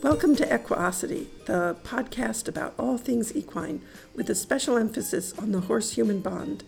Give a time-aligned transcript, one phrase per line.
[0.00, 3.82] Welcome to Equiosity, the podcast about all things equine,
[4.14, 6.62] with a special emphasis on the horse human bond.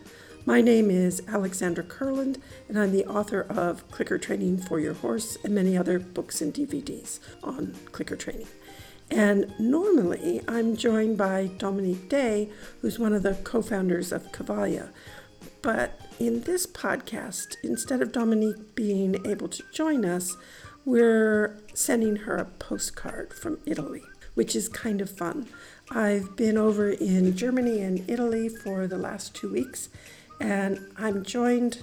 [0.45, 5.38] My name is Alexandra Kurland, and I'm the author of Clicker Training for Your Horse
[5.45, 8.48] and many other books and DVDs on clicker training.
[9.12, 12.51] And normally I'm joined by Dominique Day,
[12.81, 14.89] who's one of the co founders of Cavalia.
[15.62, 20.37] But in this podcast, instead of Dominique being able to join us,
[20.85, 24.02] we're sending her a postcard from Italy,
[24.34, 25.48] which is kind of fun.
[25.91, 29.88] I've been over in Germany and Italy for the last two weeks,
[30.41, 31.83] and I'm joined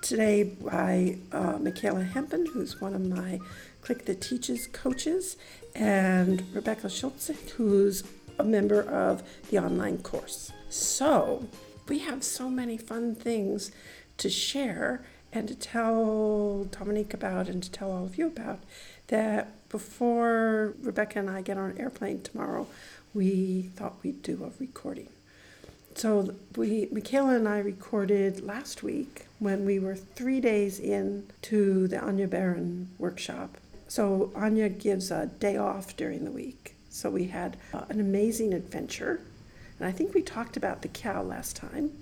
[0.00, 3.38] today by uh, Michaela Hempen, who's one of my
[3.82, 5.36] Click That Teaches coaches,
[5.74, 8.04] and Rebecca Schultze, who's
[8.38, 10.52] a member of the online course.
[10.68, 11.48] So,
[11.88, 13.72] we have so many fun things
[14.18, 18.60] to share and to tell Dominique about and to tell all of you about
[19.08, 22.66] that before Rebecca and I get on an airplane tomorrow,
[23.14, 25.08] we thought we'd do a recording.
[25.94, 31.88] So we, Michaela and I recorded last week when we were three days in to
[31.88, 33.56] the Anya Beran workshop.
[33.88, 36.76] So Anya gives a day off during the week.
[36.88, 39.20] So we had uh, an amazing adventure.
[39.78, 41.92] And I think we talked about the cow last time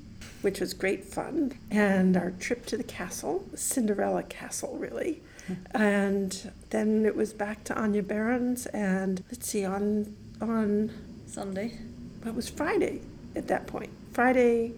[0.42, 5.22] which was great fun, and our trip to the castle, Cinderella Castle, really.
[5.46, 5.54] Hmm.
[5.74, 10.90] and then it was back to Anya Beran's, and let's see, on on
[11.26, 11.78] Sunday.
[12.24, 13.00] It was Friday
[13.34, 13.90] at that point.
[14.12, 14.72] Friday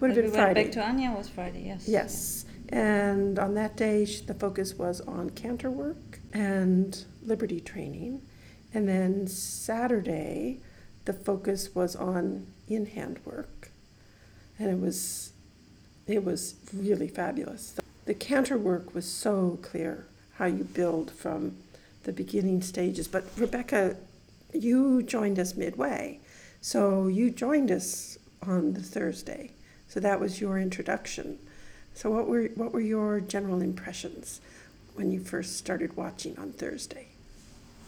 [0.00, 0.62] would have been we Friday.
[0.62, 1.88] Went back to Anya was Friday, yes.
[1.88, 2.44] Yes.
[2.68, 8.22] And on that day, the focus was on canter work and liberty training.
[8.74, 10.60] And then Saturday,
[11.04, 13.55] the focus was on in hand work
[14.58, 15.32] and it was
[16.06, 17.76] it was really fabulous.
[18.04, 21.56] The canter work was so clear how you build from
[22.04, 23.08] the beginning stages.
[23.08, 23.96] But Rebecca,
[24.52, 26.20] you joined us midway,
[26.60, 29.50] so you joined us on the Thursday.
[29.88, 31.38] So that was your introduction.
[31.94, 34.40] So what were what were your general impressions
[34.94, 37.08] when you first started watching on Thursday?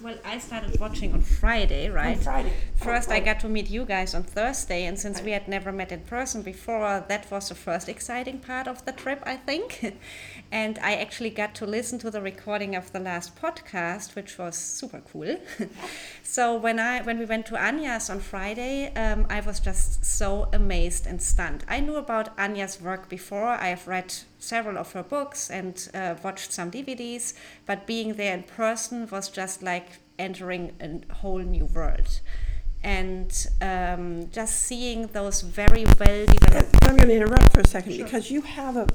[0.00, 2.16] Well, I started watching on Friday, right?
[2.16, 2.52] On Friday.
[2.76, 5.72] First, oh, I got to meet you guys on Thursday, and since we had never
[5.72, 9.96] met in person before, that was the first exciting part of the trip, I think.
[10.52, 14.54] and I actually got to listen to the recording of the last podcast, which was
[14.54, 15.36] super cool.
[16.22, 20.48] so when I when we went to Anya's on Friday, um, I was just so
[20.52, 21.64] amazed and stunned.
[21.66, 23.48] I knew about Anya's work before.
[23.48, 27.34] I have read several of her books and uh, watched some DVDs,
[27.66, 32.20] but being there in person was just like entering a whole new world.
[32.84, 36.76] And um, just seeing those very well developed.
[36.82, 38.04] I'm going to interrupt for a second sure.
[38.04, 38.86] because you have a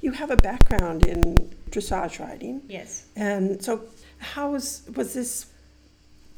[0.00, 1.34] you have a background in
[1.70, 2.62] dressage riding.
[2.68, 3.06] Yes.
[3.16, 3.82] And so,
[4.18, 5.46] how was was this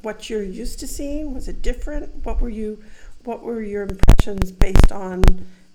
[0.01, 1.35] what you're used to seeing?
[1.35, 2.25] Was it different?
[2.25, 2.83] What were you
[3.23, 5.23] what were your impressions based on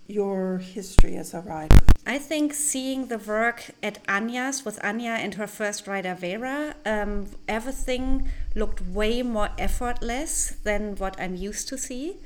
[0.06, 1.78] your history as a rider?
[2.06, 7.26] I think seeing the work at Anya's with Anya and her first rider Vera, um,
[7.48, 12.16] everything looked way more effortless than what I'm used to see.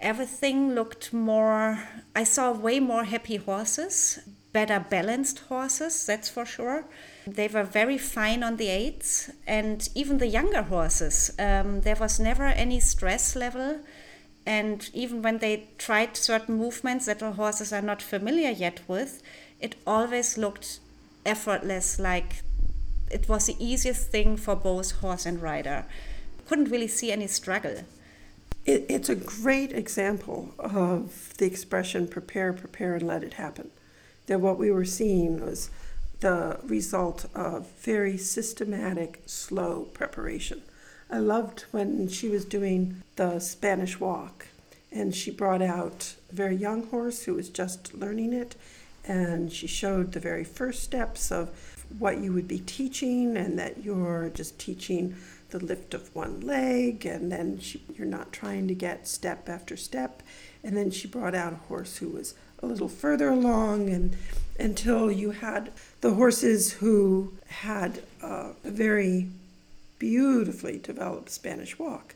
[0.00, 1.82] Everything looked more,
[2.14, 4.20] I saw way more happy horses,
[4.52, 6.84] better balanced horses, that's for sure.
[7.26, 12.18] They were very fine on the eights, and even the younger horses, um, there was
[12.18, 13.80] never any stress level
[14.48, 19.22] and even when they tried certain movements that the horses are not familiar yet with,
[19.60, 20.80] it always looked
[21.26, 22.42] effortless, like
[23.10, 25.84] it was the easiest thing for both horse and rider.
[26.48, 27.84] Couldn't really see any struggle.
[28.64, 33.70] It, it's a great example of the expression prepare, prepare, and let it happen.
[34.28, 35.68] That what we were seeing was
[36.20, 40.62] the result of very systematic, slow preparation.
[41.10, 44.46] I loved when she was doing the Spanish walk
[44.92, 48.56] and she brought out a very young horse who was just learning it
[49.04, 51.50] and she showed the very first steps of
[51.98, 55.16] what you would be teaching and that you're just teaching
[55.50, 59.76] the lift of one leg and then she, you're not trying to get step after
[59.76, 60.22] step.
[60.62, 64.14] And then she brought out a horse who was a little further along and
[64.58, 65.72] until you had
[66.02, 69.28] the horses who had a very
[69.98, 72.14] beautifully developed Spanish walk.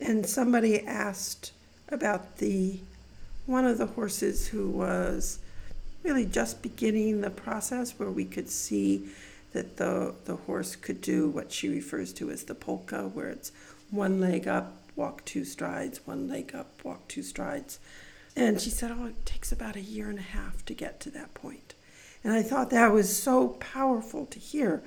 [0.00, 1.52] And somebody asked
[1.88, 2.80] about the
[3.46, 5.38] one of the horses who was
[6.02, 9.08] really just beginning the process where we could see
[9.52, 13.52] that the the horse could do what she refers to as the polka where it's
[13.90, 17.78] one leg up walk two strides one leg up walk two strides
[18.34, 21.10] and she said oh it takes about a year and a half to get to
[21.10, 21.74] that point
[22.22, 24.82] and i thought that was so powerful to hear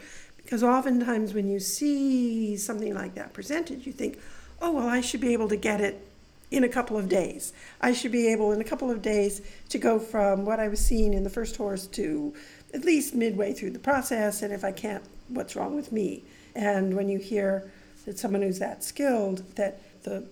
[0.50, 4.18] Because oftentimes when you see something like that presented, you think,
[4.60, 6.07] oh, well, I should be able to get it
[6.50, 7.54] in a couple of days.
[7.80, 10.84] I should be able in a couple of days to go from what I was
[10.84, 12.34] seeing in the first horse to
[12.74, 14.42] at least midway through the process.
[14.42, 16.24] And if I can't, what's wrong with me?
[16.56, 17.69] And when you hear
[18.07, 20.24] that someone who's that skilled, that the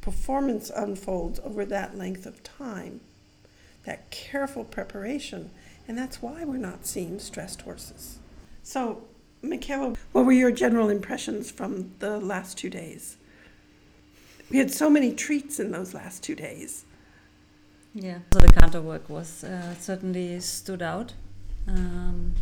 [0.00, 3.02] performance unfolds over that length of time,
[3.84, 5.50] that careful preparation,
[5.86, 8.20] and that's why we're not seeing stressed horses.
[8.62, 9.02] So,
[9.46, 13.16] Michaela, what were your general impressions from the last two days?
[14.50, 16.84] We had so many treats in those last two days.
[17.94, 21.14] Yeah, so the canter work was uh, certainly stood out.
[21.66, 22.34] Um,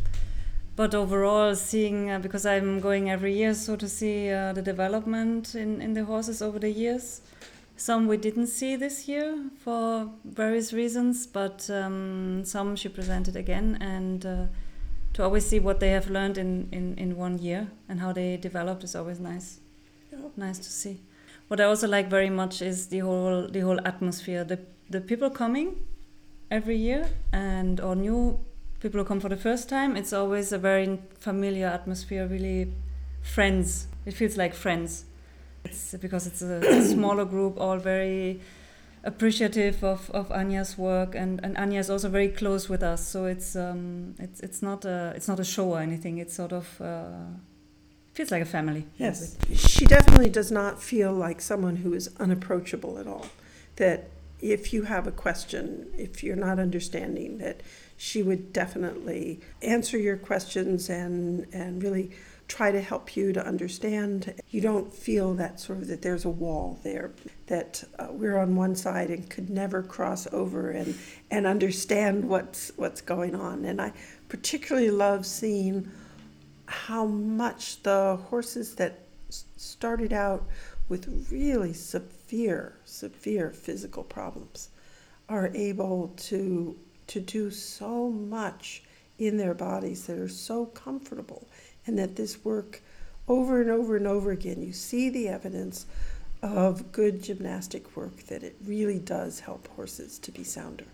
[0.77, 5.55] but overall, seeing uh, because I'm going every year, so to see uh, the development
[5.55, 7.21] in, in the horses over the years.
[7.77, 13.79] Some we didn't see this year for various reasons, but um, some she presented again,
[13.81, 14.47] and uh,
[15.15, 18.37] to always see what they have learned in, in, in one year and how they
[18.37, 19.61] developed is always nice.
[20.13, 20.19] Yeah.
[20.37, 21.01] Nice to see.
[21.49, 24.45] What I also like very much is the whole the whole atmosphere.
[24.45, 24.59] The
[24.91, 25.77] the people coming
[26.51, 28.39] every year and or new
[28.81, 29.97] people who come for the first time.
[29.97, 32.27] It's always a very familiar atmosphere.
[32.27, 32.73] Really,
[33.23, 33.87] friends.
[34.07, 35.05] It feels like friends.
[35.65, 38.41] It's because it's a, a smaller group, all very
[39.05, 43.07] appreciative of, of Anya's work, and, and Anya is also very close with us.
[43.07, 46.19] So it's um, it's it's not a it's not a show or anything.
[46.19, 47.27] It's sort of uh,
[48.13, 48.87] feels like a family.
[48.97, 53.27] Yes, she definitely does not feel like someone who is unapproachable at all.
[53.77, 54.11] That
[54.41, 57.61] if you have a question, if you're not understanding, that
[57.97, 62.11] she would definitely answer your questions and and really
[62.55, 64.33] try to help you to understand.
[64.51, 67.11] You don't feel that sort of that there's a wall there,
[67.49, 70.97] that uh, we're on one side and could never cross over and,
[71.33, 73.65] and understand what's, what's going on.
[73.65, 73.93] And I
[74.29, 75.91] particularly love seeing
[76.67, 79.01] how much the horses that
[79.57, 80.45] started out
[80.89, 84.69] with really severe, severe physical problems
[85.29, 86.79] are able to,
[87.09, 88.85] to do so much
[89.19, 91.49] in their bodies that are so comfortable
[91.87, 92.83] and that this work
[93.29, 95.87] over and over and over again, you see the evidence
[96.43, 100.85] of good gymnastic work that it really does help horses to be sounder.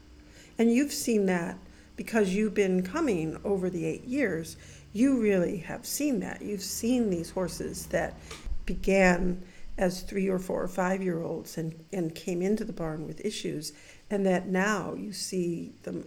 [0.58, 1.58] And you've seen that
[1.96, 4.56] because you've been coming over the eight years.
[4.92, 6.40] You really have seen that.
[6.40, 8.14] You've seen these horses that
[8.64, 9.43] began
[9.76, 13.25] as three or four or five year olds and, and came into the barn with
[13.25, 13.72] issues,
[14.10, 16.06] and that now you see them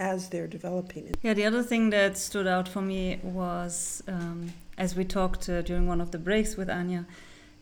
[0.00, 1.06] as they're developing.
[1.06, 1.16] it.
[1.22, 5.60] Yeah, the other thing that stood out for me was um, as we talked uh,
[5.60, 7.04] during one of the breaks with Anya,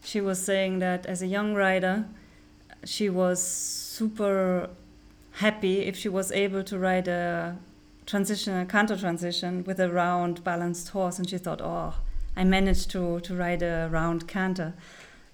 [0.05, 2.07] she was saying that as a young rider,
[2.85, 4.71] she was super
[5.33, 7.59] happy if she was able to ride a
[8.07, 11.95] transition, a canter transition with a round balanced horse, and she thought, oh,
[12.37, 14.75] I managed to to ride a round canter,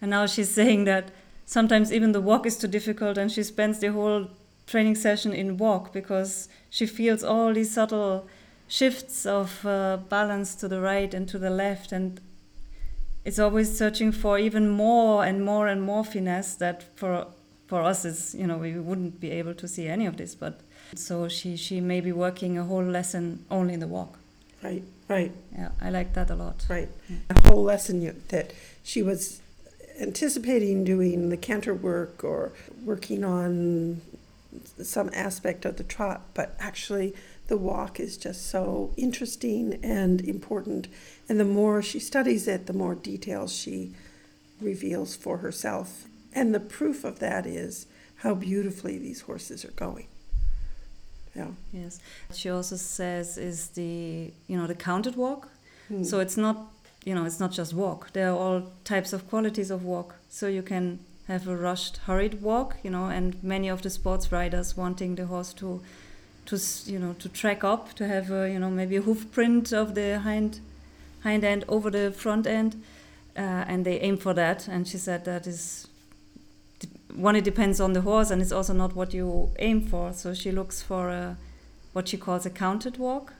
[0.00, 1.10] and now she's saying that
[1.44, 4.28] sometimes even the walk is too difficult, and she spends the whole
[4.66, 8.26] training session in walk because she feels all these subtle
[8.66, 12.20] shifts of uh, balance to the right and to the left and
[13.24, 17.26] it's always searching for even more and more and more finesse that for
[17.66, 20.60] for us is you know we wouldn't be able to see any of this but
[20.94, 24.18] so she she may be working a whole lesson only in the walk
[24.62, 25.32] right right.
[25.56, 26.64] Yeah i like that a lot.
[26.68, 26.88] Right.
[27.08, 27.16] Yeah.
[27.30, 28.52] a whole lesson you, that
[28.82, 29.40] she was
[30.00, 32.52] anticipating doing the canter work or
[32.84, 34.00] working on
[34.82, 37.14] some aspect of the trot, but actually
[37.48, 40.88] the walk is just so interesting and important.
[41.28, 43.92] And the more she studies it, the more details she
[44.60, 46.04] reveals for herself.
[46.32, 50.08] And the proof of that is how beautifully these horses are going.
[51.36, 51.48] Yeah.
[51.72, 52.00] Yes.
[52.32, 55.48] She also says is the you know the counted walk.
[55.88, 56.04] Hmm.
[56.04, 56.56] So it's not
[57.04, 58.12] you know it's not just walk.
[58.12, 60.14] There are all types of qualities of walk.
[60.28, 64.30] So you can have a rushed, hurried walk, you know, and many of the sports
[64.30, 65.80] riders wanting the horse to,
[66.46, 69.72] to you know, to track up, to have a, you know, maybe a hoof print
[69.72, 70.60] of the hind,
[71.22, 72.82] hind end over the front end,
[73.36, 74.68] uh, and they aim for that.
[74.68, 75.88] And she said that is
[77.14, 80.12] one, it depends on the horse, and it's also not what you aim for.
[80.12, 81.36] So she looks for a,
[81.92, 83.32] what she calls a counted walk.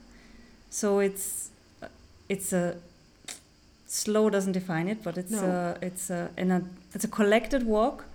[0.69, 1.51] So it's
[2.27, 2.77] it's a
[3.95, 5.77] slow doesn't define it, but it's no.
[5.81, 6.61] a it's a, a
[6.93, 8.05] it's a collected walk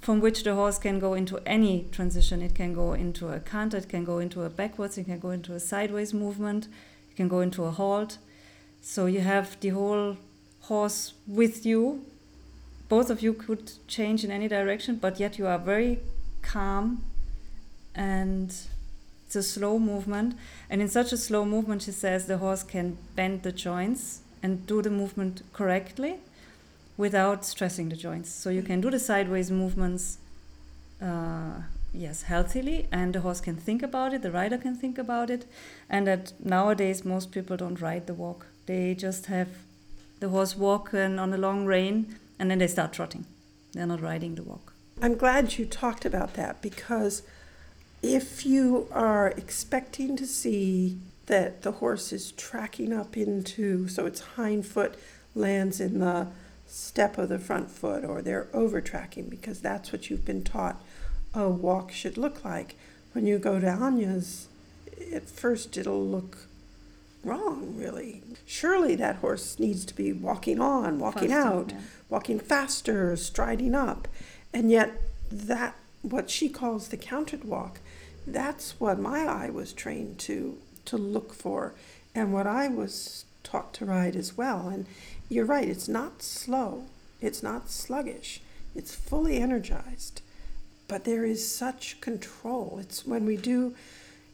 [0.00, 2.40] from which the horse can go into any transition.
[2.42, 5.30] It can go into a canter, it can go into a backwards, it can go
[5.30, 6.68] into a sideways movement,
[7.10, 8.18] it can go into a halt.
[8.80, 10.16] So you have the whole
[10.60, 12.04] horse with you.
[12.88, 15.98] Both of you could change in any direction, but yet you are very
[16.42, 17.02] calm
[17.96, 18.54] and
[19.26, 20.36] it's a slow movement.
[20.70, 24.66] And in such a slow movement, she says the horse can bend the joints and
[24.66, 26.18] do the movement correctly
[26.96, 28.30] without stressing the joints.
[28.30, 30.18] So you can do the sideways movements,
[31.02, 31.62] uh,
[31.92, 35.46] yes, healthily, and the horse can think about it, the rider can think about it,
[35.90, 38.46] and that nowadays most people don't ride the walk.
[38.66, 39.48] They just have
[40.20, 43.26] the horse walk on a long rein, and then they start trotting.
[43.72, 44.72] They're not riding the walk.
[45.02, 47.22] I'm glad you talked about that because
[48.02, 54.20] if you are expecting to see that the horse is tracking up into, so its
[54.20, 54.94] hind foot
[55.34, 56.28] lands in the
[56.66, 60.82] step of the front foot, or they're over tracking because that's what you've been taught
[61.34, 62.76] a walk should look like.
[63.12, 64.48] When you go to Anya's,
[65.12, 66.38] at first it'll look
[67.24, 68.22] wrong, really.
[68.46, 71.80] Surely that horse needs to be walking on, walking faster, out, yeah.
[72.08, 74.08] walking faster, striding up.
[74.54, 74.92] And yet,
[75.30, 77.80] that, what she calls the counted walk,
[78.26, 81.74] that's what my eye was trained to to look for
[82.14, 84.68] and what I was taught to ride as well.
[84.68, 84.86] And
[85.28, 86.84] you're right, it's not slow,
[87.20, 88.40] it's not sluggish,
[88.74, 90.22] it's fully energized.
[90.88, 92.78] But there is such control.
[92.80, 93.74] It's when we do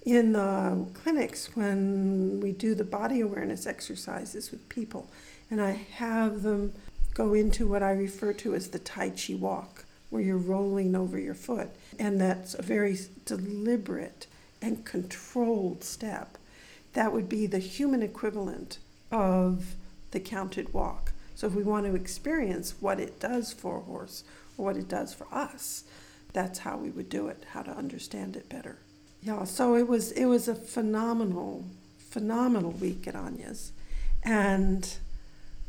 [0.04, 5.08] in the clinics, when we do the body awareness exercises with people,
[5.50, 6.74] and I have them
[7.14, 11.18] go into what I refer to as the Tai Chi walk where you're rolling over
[11.18, 11.70] your foot.
[11.98, 14.26] And that's a very deliberate
[14.60, 16.36] and controlled step.
[16.94, 18.78] That would be the human equivalent
[19.10, 19.74] of
[20.10, 21.12] the counted walk.
[21.34, 24.24] So if we want to experience what it does for a horse
[24.56, 25.84] or what it does for us,
[26.32, 28.78] that's how we would do it, how to understand it better.
[29.22, 31.64] Yeah, so it was it was a phenomenal,
[31.98, 33.72] phenomenal week at Anya's.
[34.22, 34.88] And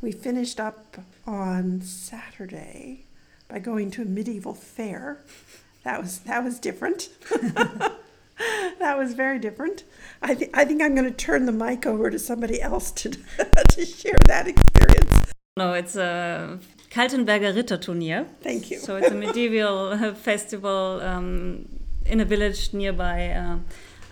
[0.02, 3.06] we finished up on Saturday
[3.48, 5.24] by going to a medieval fair.
[5.84, 7.10] That was that was different.
[8.84, 9.84] that was very different.
[10.22, 13.10] I think I think I'm going to turn the mic over to somebody else to
[13.76, 15.34] to share that experience.
[15.58, 16.60] No, it's a
[16.90, 18.28] Kaltenberger Ritterturnier.
[18.42, 18.78] Thank you.
[18.80, 21.68] So it's a medieval festival um,
[22.06, 23.58] in a village nearby uh,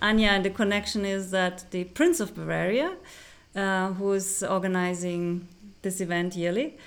[0.01, 2.95] Anya, and the connection is that the Prince of Bavaria,
[3.55, 5.47] uh, who is organizing
[5.81, 6.77] this event yearly,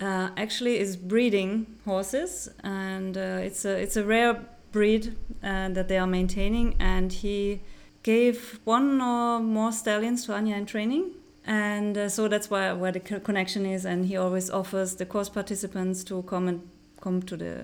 [0.00, 4.34] uh, actually is breeding horses, and uh, it's a it's a rare
[4.74, 6.74] breed uh, that they are maintaining.
[6.80, 7.60] And he
[8.02, 11.04] gave one or more stallions to Anya in training,
[11.46, 13.86] and uh, so that's why where the connection is.
[13.86, 16.60] And he always offers the course participants to come and
[17.00, 17.54] come to the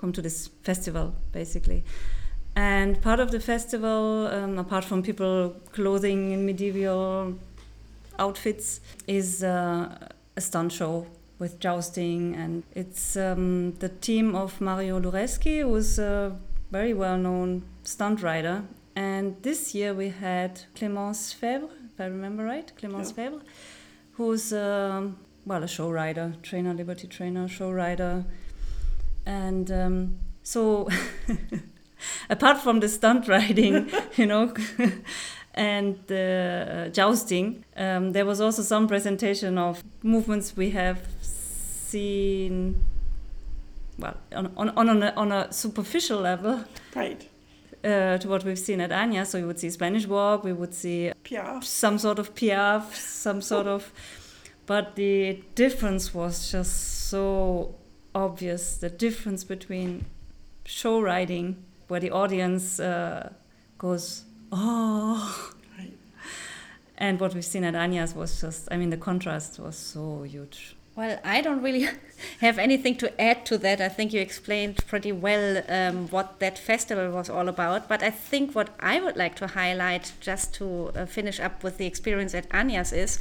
[0.00, 1.82] come to this festival, basically.
[2.54, 7.34] And part of the festival, um, apart from people clothing in medieval
[8.18, 11.06] outfits, is uh, a stunt show
[11.38, 16.32] with jousting, and it's um, the team of Mario Luraschi, who's a
[16.76, 18.56] very well-known stunt rider.
[18.94, 23.18] And this year we had Clémence Faivre, if I remember right, Clémence yeah.
[23.18, 23.40] Faivre,
[24.16, 25.16] who's um,
[25.46, 28.24] well a show rider, trainer, Liberty trainer, show rider,
[29.24, 30.88] and um, so.
[32.28, 34.52] apart from the stunt riding, you know,
[35.54, 42.74] and the uh, jousting, um, there was also some presentation of movements we have seen
[43.98, 46.64] well on on on a, on a superficial level.
[46.94, 47.28] Right.
[47.84, 50.74] Uh, to what we've seen at Anya so you would see Spanish walk we would
[50.74, 51.62] see piaffe.
[51.62, 53.92] some sort of piaffe some sort of
[54.66, 57.76] but the difference was just so
[58.14, 58.76] obvious.
[58.78, 60.04] The difference between
[60.64, 61.56] show riding
[61.88, 63.32] where the audience uh,
[63.78, 65.52] goes oh.
[65.78, 65.92] Right.
[66.98, 70.75] and what we've seen at Anya's was just I mean the contrast was so huge
[70.96, 71.88] well, I don't really
[72.40, 73.82] have anything to add to that.
[73.82, 77.86] I think you explained pretty well um, what that festival was all about.
[77.86, 81.76] But I think what I would like to highlight, just to uh, finish up with
[81.76, 83.20] the experience at Anya's, is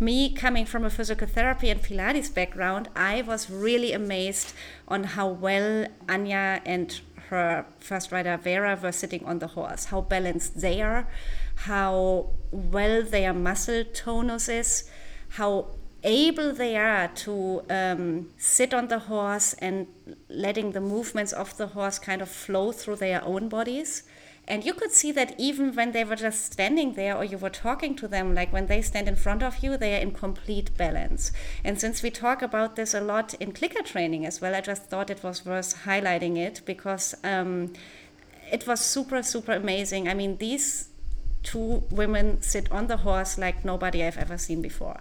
[0.00, 2.88] me coming from a physical therapy and Pilates background.
[2.96, 4.52] I was really amazed
[4.88, 7.00] on how well Anya and
[7.30, 11.06] her first rider Vera were sitting on the horse, how balanced they are,
[11.54, 14.90] how well their muscle tonus is,
[15.30, 15.68] how
[16.04, 19.86] able they are to um, sit on the horse and
[20.28, 24.02] letting the movements of the horse kind of flow through their own bodies.
[24.48, 27.48] And you could see that even when they were just standing there or you were
[27.48, 30.76] talking to them, like when they stand in front of you, they are in complete
[30.76, 31.30] balance.
[31.62, 34.86] And since we talk about this a lot in clicker training as well, I just
[34.86, 37.72] thought it was worth highlighting it because um,
[38.50, 40.08] it was super, super amazing.
[40.08, 40.88] I mean, these
[41.44, 45.00] two women sit on the horse like nobody I've ever seen before.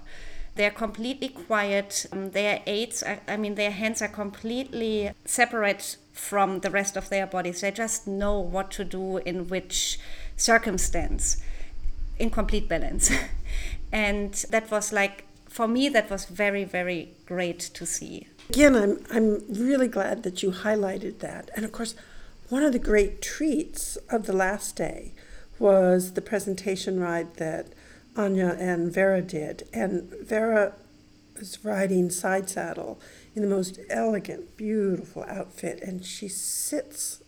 [0.56, 2.06] They're completely quiet.
[2.12, 7.10] Um, their aids, are, I mean, their hands are completely separate from the rest of
[7.10, 7.62] their bodies.
[7.62, 10.00] They just know what to do in which
[10.36, 11.38] circumstance,
[12.20, 13.12] in complete balance.
[13.92, 18.26] and that was like for me, that was very, very great to see.
[18.50, 21.52] Again, I'm, I'm really glad that you highlighted that.
[21.58, 21.94] And of course,
[22.48, 25.12] one of the great treats of the last day
[25.60, 27.68] was the presentation ride that
[28.16, 29.68] Anya and Vera did.
[29.74, 30.74] And Vera
[31.38, 33.00] was riding side saddle
[33.36, 37.22] in the most elegant, beautiful outfit, and she sits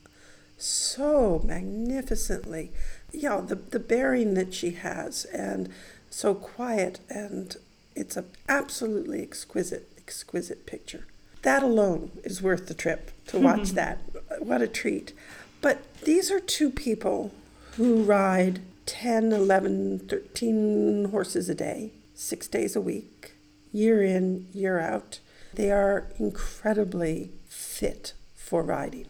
[0.58, 2.72] so magnificently.
[3.12, 5.70] Yeah, the, the bearing that she has, and
[6.10, 7.56] so quiet, and
[7.96, 11.06] it's an absolutely exquisite, exquisite picture.
[11.42, 14.00] That alone is worth the trip to watch that.
[14.40, 15.14] What a treat.
[15.62, 17.32] But these are two people
[17.78, 23.34] who ride 10, 11, 13 horses a day, six days a week,
[23.72, 25.20] year in, year out.
[25.54, 29.08] They are incredibly fit for riding.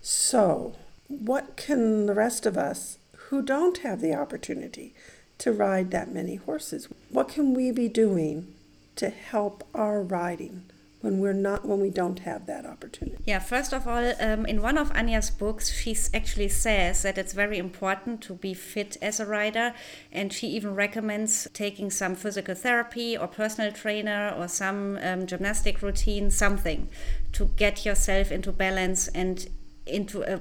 [0.00, 0.74] So,
[1.08, 2.98] what can the rest of us
[3.28, 4.94] who don't have the opportunity
[5.38, 8.46] to ride that many horses, what can we be doing
[8.94, 10.62] to help our riding?
[11.02, 13.22] When we're not when we don't have that opportunity.
[13.26, 17.32] Yeah first of all um, in one of anya's books she actually says that it's
[17.32, 19.74] very important to be fit as a rider
[20.10, 25.82] and she even recommends taking some physical therapy or personal trainer or some um, gymnastic
[25.82, 26.88] routine something
[27.32, 29.48] to get yourself into balance and
[29.86, 30.40] into a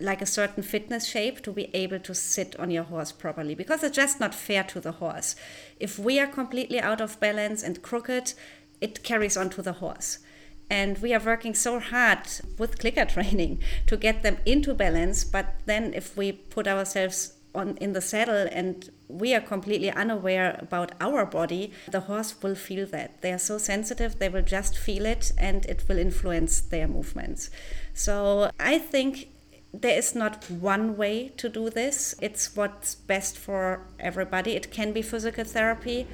[0.00, 3.84] like a certain fitness shape to be able to sit on your horse properly because
[3.84, 5.36] it's just not fair to the horse.
[5.78, 8.32] If we are completely out of balance and crooked
[8.80, 10.18] it carries on to the horse.
[10.68, 12.20] And we are working so hard
[12.56, 15.24] with clicker training to get them into balance.
[15.24, 20.56] But then, if we put ourselves on in the saddle and we are completely unaware
[20.60, 23.20] about our body, the horse will feel that.
[23.22, 27.50] They are so sensitive, they will just feel it and it will influence their movements.
[27.92, 29.30] So I think
[29.72, 32.14] there is not one way to do this.
[32.20, 34.52] It's what's best for everybody.
[34.52, 36.06] It can be physical therapy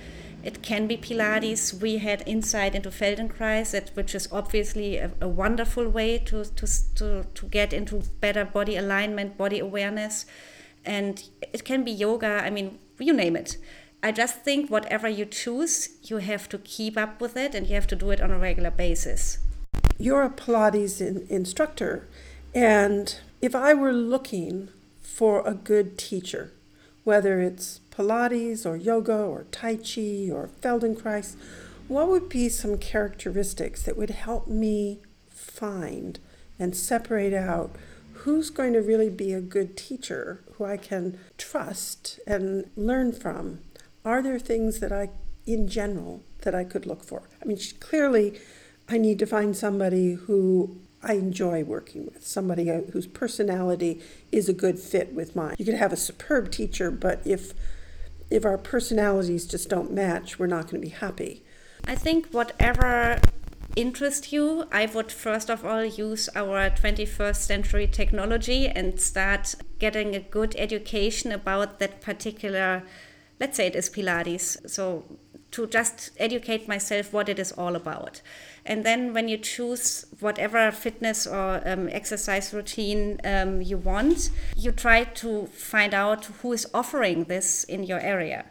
[0.43, 1.81] it can be Pilates.
[1.81, 7.25] We had insight into Feldenkrais, which is obviously a, a wonderful way to, to, to,
[7.35, 10.27] to get into better body alignment, body awareness.
[10.85, 11.23] And
[11.53, 12.43] it can be yoga.
[12.45, 13.57] I mean, you name it.
[14.03, 17.75] I just think whatever you choose, you have to keep up with it and you
[17.75, 19.39] have to do it on a regular basis.
[19.99, 22.07] You're a Pilates in, instructor,
[22.55, 24.69] and if I were looking
[25.01, 26.53] for a good teacher,
[27.05, 31.37] whether it's Pilates or yoga or Tai Chi or Feldenkrais,
[31.89, 36.19] what would be some characteristics that would help me find
[36.59, 37.75] and separate out
[38.13, 43.61] who's going to really be a good teacher who I can trust and learn from?
[44.05, 45.11] Are there things that I,
[45.47, 47.23] in general, that I could look for?
[47.43, 48.39] I mean, clearly,
[48.89, 54.01] I need to find somebody who I enjoy working with, somebody uh, whose personality
[54.33, 55.55] is a good fit with mine.
[55.59, 57.53] You could have a superb teacher, but if
[58.31, 61.45] if our personalities just don't match, we're not going to be happy.
[61.87, 63.21] I think whatever
[63.77, 70.15] interests you, I would first of all use our 21st century technology and start getting
[70.15, 72.83] a good education about that particular,
[73.39, 74.69] let's say it is Pilates.
[74.69, 75.05] So
[75.53, 78.21] to just educate myself what it is all about.
[78.67, 84.73] And then when you choose whatever fitness or um, exercise routine um, you want, you
[84.73, 88.47] try to find out who is offering this in your area.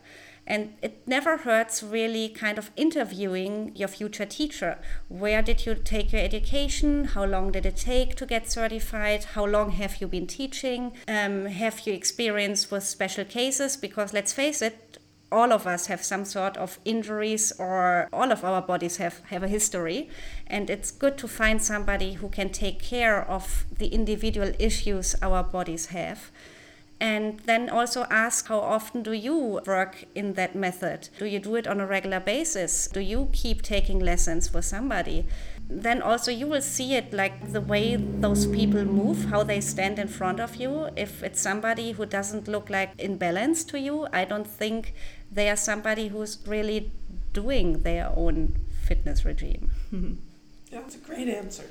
[0.47, 4.78] And it never hurts really kind of interviewing your future teacher.
[5.08, 7.06] Where did you take your education?
[7.06, 9.23] How long did it take to get certified?
[9.23, 10.93] How long have you been teaching?
[11.08, 13.75] Um, have you experience with special cases?
[13.75, 14.85] Because let's face it,
[15.31, 19.43] all of us have some sort of injuries or all of our bodies have, have
[19.43, 20.09] a history.
[20.47, 25.43] And it's good to find somebody who can take care of the individual issues our
[25.43, 26.31] bodies have.
[26.99, 31.09] And then also ask how often do you work in that method?
[31.19, 32.88] Do you do it on a regular basis?
[32.88, 35.25] Do you keep taking lessons for somebody?
[35.69, 39.97] Then also you will see it like the way those people move, how they stand
[39.97, 40.89] in front of you.
[40.95, 44.93] If it's somebody who doesn't look like in balance to you, I don't think
[45.32, 46.91] they are somebody who's really
[47.34, 49.71] doing their own fitness regime.
[50.71, 51.65] That's a great answer.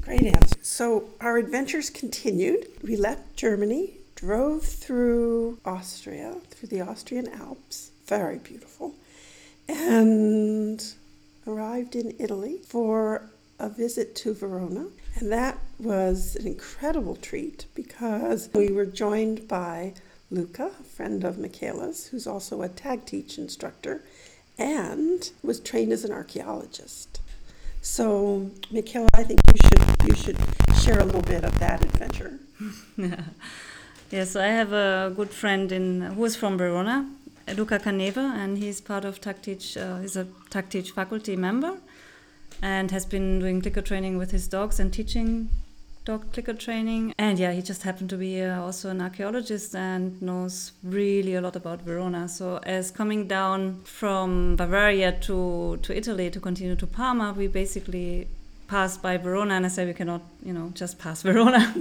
[0.00, 0.56] Great answer.
[0.62, 2.66] So our adventures continued.
[2.82, 8.94] We left Germany, drove through Austria, through the Austrian Alps, very beautiful,
[9.68, 10.82] and
[11.46, 14.86] arrived in Italy for a visit to Verona.
[15.16, 19.94] And that was an incredible treat because we were joined by
[20.30, 24.02] Luca, a friend of Michaela's, who's also a tag teach instructor
[24.58, 27.20] and was trained as an archaeologist.
[27.80, 30.38] So, Michaela, I think you should you should
[30.80, 32.38] share a little bit of that adventure.
[34.10, 37.10] yes, I have a good friend in who is from Verona,
[37.56, 39.76] Luca Caneve, and he's part of TAGteach.
[39.76, 41.78] Uh, he's a TAGteach faculty member,
[42.60, 45.48] and has been doing clicker training with his dogs and teaching
[46.04, 47.14] dog clicker training.
[47.18, 51.40] And yeah, he just happened to be uh, also an archaeologist and knows really a
[51.40, 52.28] lot about Verona.
[52.28, 58.26] So as coming down from Bavaria to to Italy to continue to Parma, we basically
[58.68, 61.74] passed by Verona, and I said we cannot, you know, just pass Verona.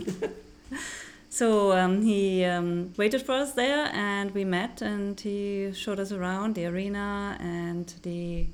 [1.32, 6.12] So um, he um, waited for us there, and we met, and he showed us
[6.12, 8.48] around the arena and the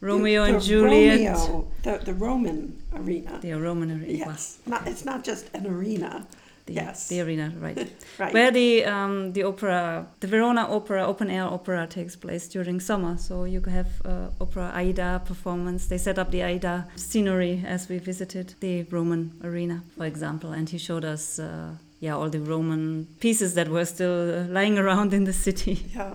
[0.00, 1.36] Romeo the, and Juliet.
[1.36, 3.38] Romeo, the, the Roman arena.
[3.42, 4.06] The Roman arena.
[4.12, 4.58] Yes.
[4.64, 6.26] Not, it's not just an arena.
[6.64, 7.08] The, yes.
[7.08, 7.92] The arena, right.
[8.18, 8.32] right.
[8.32, 13.18] Where the um, the opera, the Verona Opera, open air opera takes place during summer.
[13.18, 15.86] So you have uh, opera Aida performance.
[15.86, 20.50] They set up the Aida scenery as we visited the Roman arena, for example.
[20.52, 21.74] And he showed us, uh,
[22.06, 25.76] yeah, all the Roman pieces that were still uh, lying around in the city.
[25.94, 26.14] Yeah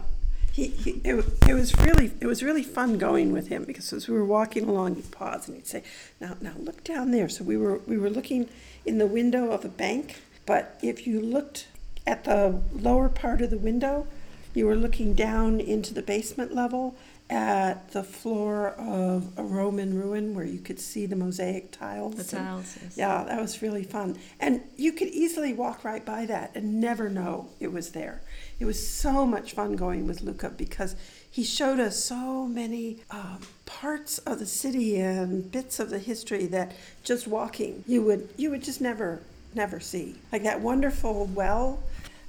[0.52, 4.08] he, he it, it, was really it was really fun going with him because as
[4.08, 5.82] we were walking along he'd pause and he'd say
[6.20, 8.50] now now look down there so we were we were looking
[8.86, 11.68] in the window of a bank but if you looked
[12.06, 14.06] at the lower part of the window
[14.54, 16.96] you were looking down into the basement level
[17.32, 22.16] at the floor of a Roman ruin where you could see the mosaic tiles.
[22.16, 22.98] The tiles, yes.
[22.98, 24.18] Yeah, that was really fun.
[24.42, 28.22] And you could easily walk right by that and never know it was there.
[28.60, 30.98] It was so much fun going with Luca because
[31.30, 36.48] he showed us so many um, parts of the city and bits of the history
[36.48, 39.22] that just walking you would you would just never
[39.56, 40.16] never see.
[40.34, 41.82] Like that wonderful well.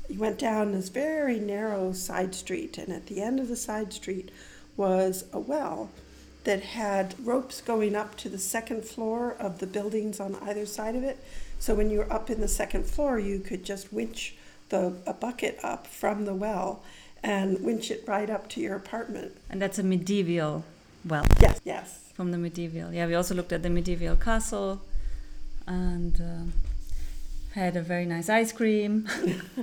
[0.09, 3.93] You went down this very narrow side street, and at the end of the side
[3.93, 4.31] street
[4.77, 5.91] was a well
[6.45, 10.97] that had ropes going up to the second floor of the buildings on either side
[10.97, 11.23] of it.
[11.59, 14.35] So when you were up in the second floor, you could just winch
[14.71, 16.83] the a bucket up from the well
[17.23, 19.37] and winch it right up to your apartment.
[19.49, 20.65] And that's a medieval
[21.05, 21.27] well.
[21.41, 22.13] Yes, yes.
[22.15, 22.93] From the medieval.
[22.93, 24.83] Yeah, we also looked at the medieval castle
[25.67, 29.09] and uh, had a very nice ice cream.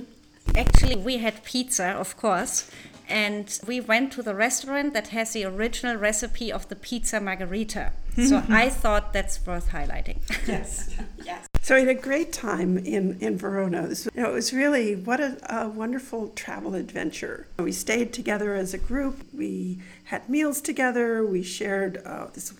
[0.56, 2.70] Actually, we had pizza, of course,
[3.10, 7.92] and we went to the restaurant that has the original recipe of the pizza margherita.
[8.16, 10.18] so I thought that's worth highlighting.
[10.46, 10.94] Yes,
[11.24, 11.46] yes.
[11.62, 13.86] So we had a great time in, in Verona.
[13.86, 17.46] This, you know, it was really what a, a wonderful travel adventure.
[17.58, 19.26] We stayed together as a group.
[19.32, 21.24] We had meals together.
[21.24, 22.52] We shared uh, this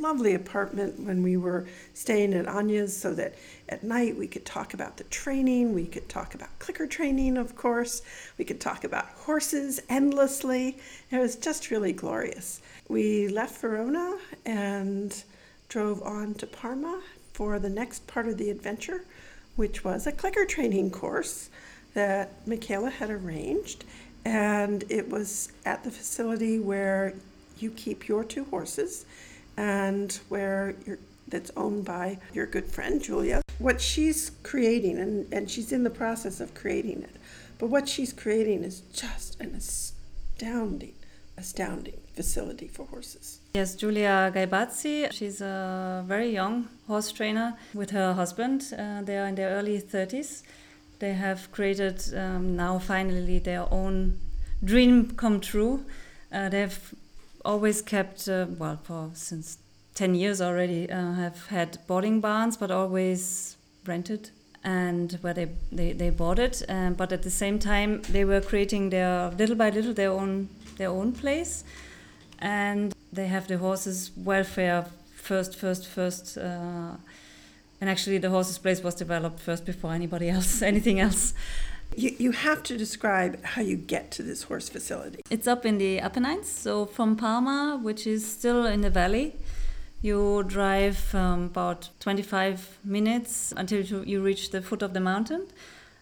[0.00, 3.34] lovely apartment when we were staying at Anya's so that
[3.68, 7.56] at night we could talk about the training, we could talk about clicker training, of
[7.56, 8.02] course,
[8.38, 10.78] we could talk about horses endlessly.
[11.10, 12.60] It was just really glorious.
[12.88, 15.22] We left Verona and
[15.68, 19.04] drove on to Parma for the next part of the adventure,
[19.56, 21.50] which was a clicker training course
[21.94, 23.84] that Michaela had arranged.
[24.24, 27.14] And it was at the facility where
[27.58, 29.06] you keep your two horses
[29.56, 30.74] and where
[31.28, 33.42] that's owned by your good friend Julia.
[33.58, 37.16] What she's creating, and, and she's in the process of creating it,
[37.58, 40.94] but what she's creating is just an astounding,
[41.36, 43.40] astounding facility for horses.
[43.54, 48.72] Yes, Julia Gaibazzi, she's a very young horse trainer with her husband.
[48.72, 50.42] Uh, they are in their early 30s.
[50.98, 54.18] They have created um, now finally their own
[54.64, 55.84] dream come true.
[56.32, 56.94] Uh, they've
[57.46, 59.58] always kept, uh, well, for since
[59.94, 63.56] 10 years already, uh, have had boarding barns, but always
[63.86, 64.30] rented
[64.64, 66.62] and where they, they, they bought it.
[66.68, 70.48] Um, but at the same time, they were creating their, little by little, their own,
[70.76, 71.62] their own place.
[72.40, 76.36] And they have the horses' welfare first, first, first.
[76.36, 76.96] Uh,
[77.80, 81.32] and actually, the horses' place was developed first before anybody else, anything else.
[81.96, 85.22] You, you have to describe how you get to this horse facility.
[85.30, 89.34] It's up in the Apennines, so from Parma, which is still in the valley,
[90.02, 95.46] you drive um, about 25 minutes until you reach the foot of the mountain.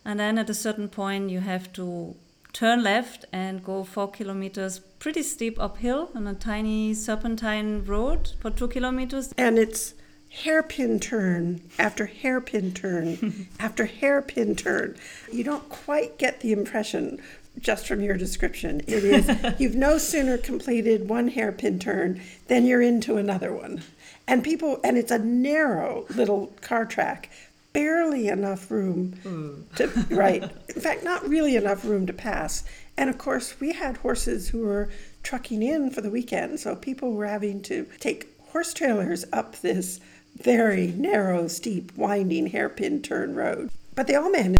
[0.04, 2.16] And then at a certain point, you have to
[2.52, 8.50] turn left and go four kilometers pretty steep uphill on a tiny serpentine road for
[8.50, 9.32] two kilometers.
[9.38, 9.94] And it's
[10.42, 14.96] hairpin turn after hairpin turn after hairpin turn.
[15.32, 17.22] You don't quite get the impression
[17.60, 18.80] just from your description.
[18.86, 23.82] It is you've no sooner completed one hairpin turn than you're into another one.
[24.26, 27.30] And people and it's a narrow little car track,
[27.72, 29.74] barely enough room mm.
[29.76, 30.42] to right.
[30.42, 32.64] In fact, not really enough room to pass.
[32.96, 34.90] And of course, we had horses who were
[35.22, 40.00] trucking in for the weekend, so people were having to take horse trailers up this
[40.36, 43.70] very narrow, steep, winding hairpin turn road.
[43.94, 44.58] But they all managed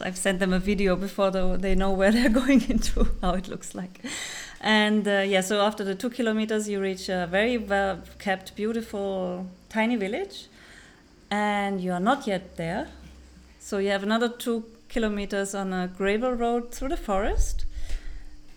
[0.00, 3.74] I've sent them a video before they know where they're going into, how it looks
[3.74, 4.00] like.
[4.60, 9.46] And uh, yeah, so after the two kilometers, you reach a very well kept, beautiful,
[9.68, 10.46] tiny village.
[11.30, 12.88] And you are not yet there.
[13.58, 17.64] So you have another two kilometers on a gravel road through the forest.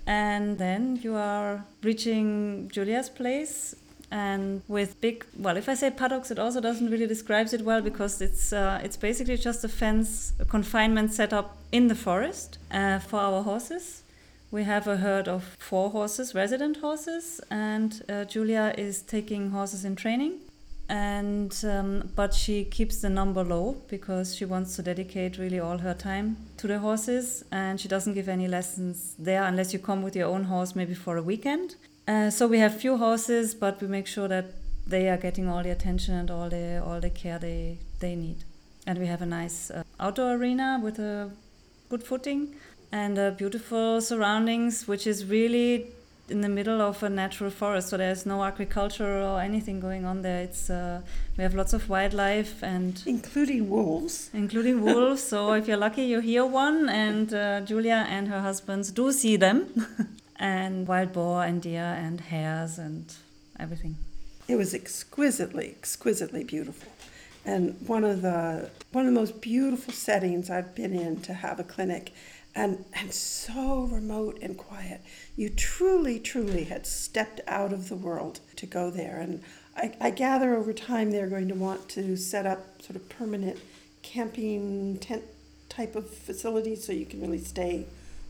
[0.06, 3.76] And then you are reaching Julia's place
[4.23, 7.82] and with big well if i say paddocks it also doesn't really describes it well
[7.82, 12.58] because it's uh, it's basically just a fence a confinement set up in the forest
[12.71, 14.04] uh, for our horses.
[14.49, 19.84] We have a herd of four horses resident horses and uh, julia is taking horses
[19.84, 20.39] in training.
[20.88, 25.80] And um, but she keeps the number low because she wants to dedicate really all
[25.80, 30.04] her time to the horses and she doesn't give any lessons there unless you come
[30.04, 31.75] with your own horse maybe for a weekend
[32.08, 34.46] uh, so we have few horses, but we make sure that
[34.88, 38.44] they are getting all the attention and all the all the care they they need.
[38.86, 41.32] And we have a nice uh, outdoor arena with a
[41.89, 42.56] good footing
[42.91, 45.88] and uh, beautiful surroundings, which is really
[46.30, 47.89] in the middle of a natural forest.
[47.89, 50.41] So there's no agriculture or anything going on there.
[50.41, 51.02] It's uh,
[51.38, 54.30] we have lots of wildlife and including wolves.
[54.34, 55.24] Including wolves.
[55.24, 59.36] so if you're lucky, you hear one, and uh, Julia and her husbands do see
[59.38, 59.88] them.
[60.38, 63.13] and wild boar and deer and hares and
[63.60, 63.98] everything.
[64.48, 66.91] It was exquisitely, exquisitely beautiful.
[67.45, 71.60] And one of the one of the most beautiful settings I've been in to have
[71.60, 72.12] a clinic
[72.56, 75.02] and and so remote and quiet.
[75.36, 79.19] You truly, truly had stepped out of the world to go there.
[79.19, 79.43] And
[79.76, 83.60] I, I gather over time they're going to want to set up sort of permanent
[84.02, 85.24] camping tent
[85.69, 87.86] type of facilities so you can really stay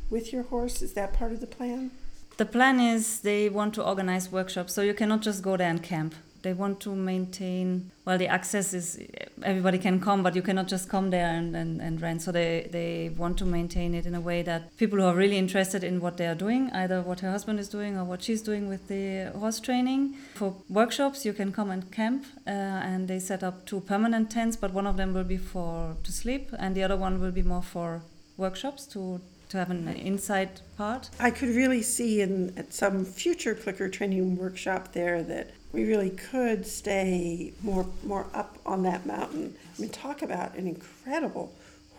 [0.10, 0.82] with your horse?
[0.82, 1.92] Is that part of the plan?
[2.38, 5.82] The plan is they want to organize workshops, so you cannot just go there and
[5.82, 6.16] camp.
[6.42, 9.00] They want to maintain, well, the access is
[9.42, 12.22] everybody can come, but you cannot just come there and, and, and rent.
[12.22, 15.40] So they, they want to maintain it in a way that people who are really
[15.40, 18.44] interested in what they are doing, either what her husband is doing or what she's
[18.44, 20.18] doing with the horse training.
[20.36, 24.56] For workshops, you can come and camp, uh, and they set up two permanent tents,
[24.56, 27.42] but one of them will be for to sleep, and the other one will be
[27.42, 28.04] more for
[28.38, 29.20] workshops to
[29.56, 31.10] to have an inside part.
[31.20, 36.10] I could really see in at some future clicker training workshop there that we really
[36.10, 39.56] could stay more more up on that mountain.
[39.78, 41.54] I mean, talk about an incredible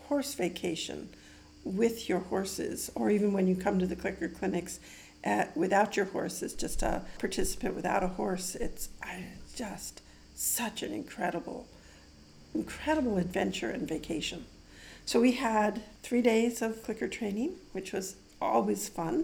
[0.07, 1.09] horse vacation
[1.63, 4.79] with your horses, or even when you come to the clicker clinics
[5.23, 8.55] at, without your horses, just a participant without a horse.
[8.55, 8.89] It's
[9.55, 10.01] just
[10.33, 11.67] such an incredible,
[12.53, 14.45] incredible adventure and vacation.
[15.07, 19.23] So we had three days of clicker training, which was always fun.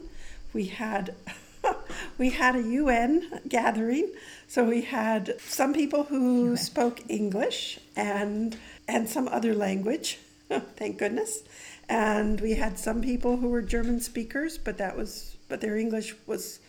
[0.53, 1.13] We had
[2.17, 4.09] we had a UN gathering,
[4.47, 6.55] so we had some people who UN.
[6.55, 8.55] spoke English and
[8.87, 10.19] and some other language.
[10.77, 11.43] Thank goodness.
[11.89, 16.15] And we had some people who were German speakers, but that was but their English
[16.25, 16.61] was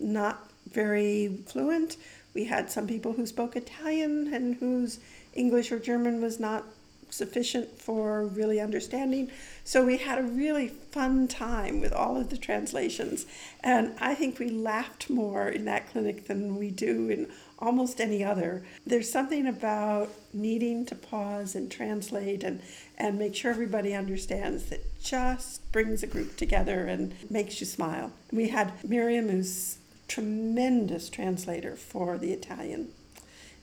[0.00, 1.98] not very fluent.
[2.32, 5.00] We had some people who spoke Italian and whose
[5.34, 6.64] English or German was not
[7.14, 9.30] sufficient for really understanding.
[9.64, 13.26] So we had a really fun time with all of the translations.
[13.62, 18.22] And I think we laughed more in that clinic than we do in almost any
[18.22, 18.64] other.
[18.86, 22.60] There's something about needing to pause and translate and,
[22.98, 28.12] and make sure everybody understands that just brings a group together and makes you smile.
[28.32, 32.88] We had Miriam, who's tremendous translator for the Italian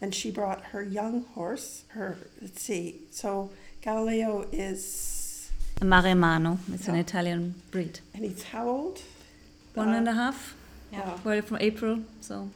[0.02, 1.84] and she brought her young horse.
[1.90, 6.58] Her let's see, so Galileo is a Maremmano.
[6.74, 8.00] It's an Italian breed.
[8.14, 9.02] And he's how old?
[9.74, 10.56] One uh, and a half.
[10.92, 11.18] Yeah.
[11.24, 12.50] Well, from April, so.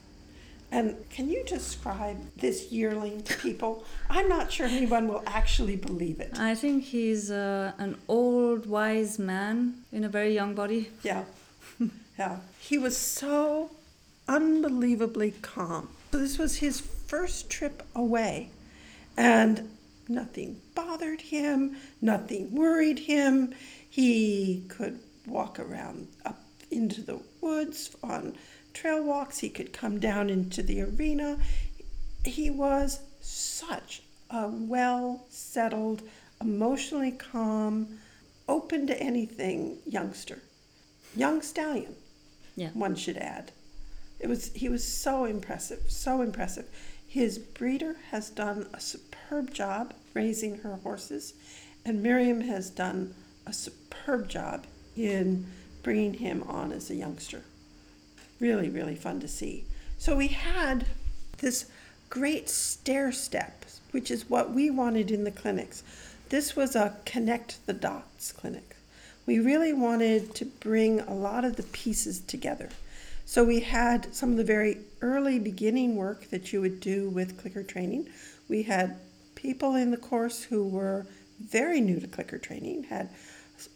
[0.72, 3.86] And can you describe this yearling to people?
[4.10, 6.38] I'm not sure anyone will actually believe it.
[6.38, 10.90] I think he's uh, an old, wise man in a very young body.
[11.02, 11.24] Yeah.
[12.20, 12.40] yeah.
[12.60, 13.72] He was so
[14.28, 15.90] unbelievably calm.
[16.12, 16.82] So this was his
[17.16, 18.50] first trip away,
[19.16, 19.70] and
[20.10, 23.54] nothing bothered him, nothing worried him.
[23.90, 28.36] He could walk around up into the woods on
[28.74, 31.38] trail walks, he could come down into the arena.
[32.26, 36.02] He was such a well settled,
[36.42, 37.98] emotionally calm,
[38.50, 40.40] open to anything youngster.
[41.16, 41.96] Young stallion,
[42.58, 42.72] yeah.
[42.74, 43.54] one should add.
[44.20, 46.66] It was he was so impressive, so impressive.
[47.16, 51.34] His breeder has done a superb job raising her horses,
[51.86, 53.16] and Miriam has done
[53.48, 54.66] a superb job
[54.98, 55.46] in
[55.82, 57.44] bringing him on as a youngster.
[58.42, 59.64] Really, really fun to see.
[59.98, 60.88] So we had
[61.38, 61.68] this
[62.10, 65.84] great stair step, which is what we wanted in the clinics.
[66.28, 68.76] This was a connect the dots clinic.
[69.26, 72.72] We really wanted to bring a lot of the pieces together.
[73.28, 77.38] So we had some of the very early beginning work that you would do with
[77.38, 78.08] clicker training.
[78.48, 78.98] We had
[79.34, 81.08] people in the course who were
[81.40, 83.10] very new to clicker training, had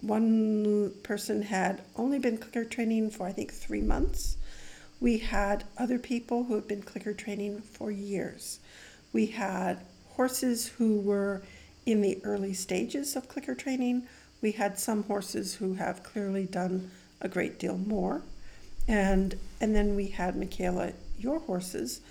[0.02, 4.38] one person had only been clicker training for I think 3 months.
[5.02, 8.60] We had other people who had been clicker training for years.
[9.12, 11.42] We had horses who were
[11.86, 14.08] in the early stages of clicker training.
[14.42, 18.22] We had some horses who have clearly done a great deal more.
[18.90, 22.02] And, and then we had Michaela, your horses,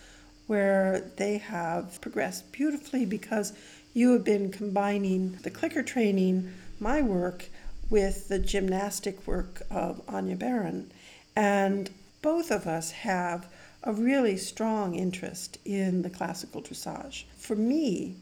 [0.47, 3.53] where they have progressed beautifully because
[3.95, 7.47] you have been combining the clicker training, my work,
[7.91, 10.93] with the gymnastic work of Anya Beran.
[11.35, 11.91] And
[12.23, 13.49] both of us have
[13.83, 17.25] a really strong interest in the classical dressage.
[17.37, 18.15] For me,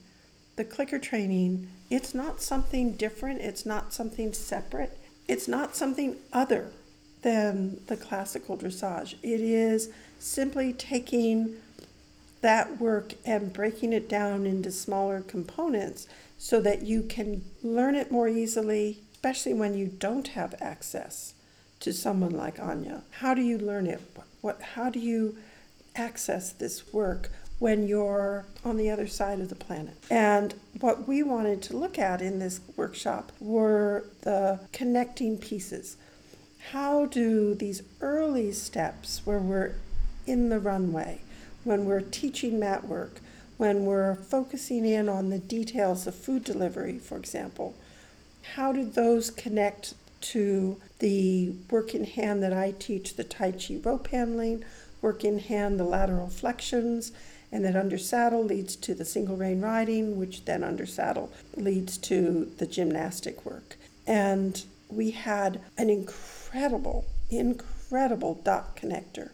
[0.56, 4.96] the clicker training, it's not something different, it's not something separate,
[5.28, 6.70] it's not something other
[7.26, 9.14] than the classical dressage.
[9.20, 11.56] It is simply taking
[12.40, 16.06] that work and breaking it down into smaller components
[16.38, 21.34] so that you can learn it more easily, especially when you don't have access
[21.80, 23.02] to someone like Anya.
[23.18, 24.00] How do you learn it?
[24.40, 25.36] What, how do you
[25.96, 29.96] access this work when you're on the other side of the planet.
[30.10, 35.96] And what we wanted to look at in this workshop were the connecting pieces
[36.72, 39.74] how do these early steps where we're
[40.26, 41.20] in the runway,
[41.64, 43.20] when we're teaching mat work,
[43.56, 47.74] when we're focusing in on the details of food delivery, for example,
[48.54, 53.78] how do those connect to the work in hand that I teach, the Tai Chi
[53.82, 54.64] rope handling,
[55.00, 57.12] work in hand, the lateral flexions,
[57.52, 61.96] and that under saddle leads to the single rein riding, which then under saddle leads
[61.98, 63.76] to the gymnastic work.
[64.06, 69.30] And we had an incredible, incredible incredible dot connector.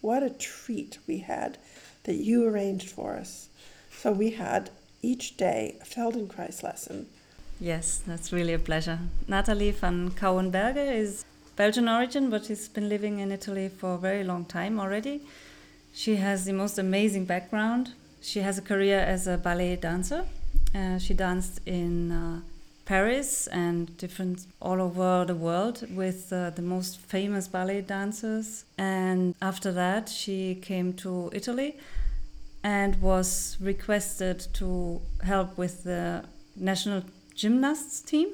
[0.00, 1.56] What a treat we had
[2.02, 3.48] that you arranged for us.
[3.92, 7.06] So we had each day a Feldenkrais lesson.
[7.60, 8.98] Yes, that's really a pleasure.
[9.28, 14.24] Natalie van Kouwenberger is Belgian origin, but she's been living in Italy for a very
[14.24, 15.20] long time already.
[15.94, 17.92] She has the most amazing background.
[18.20, 20.24] She has a career as a ballet dancer.
[20.74, 22.40] Uh, she danced in uh,
[22.84, 28.64] Paris and different all over the world with uh, the most famous ballet dancers.
[28.76, 31.76] And after that, she came to Italy
[32.62, 36.24] and was requested to help with the
[36.56, 38.28] national gymnasts team.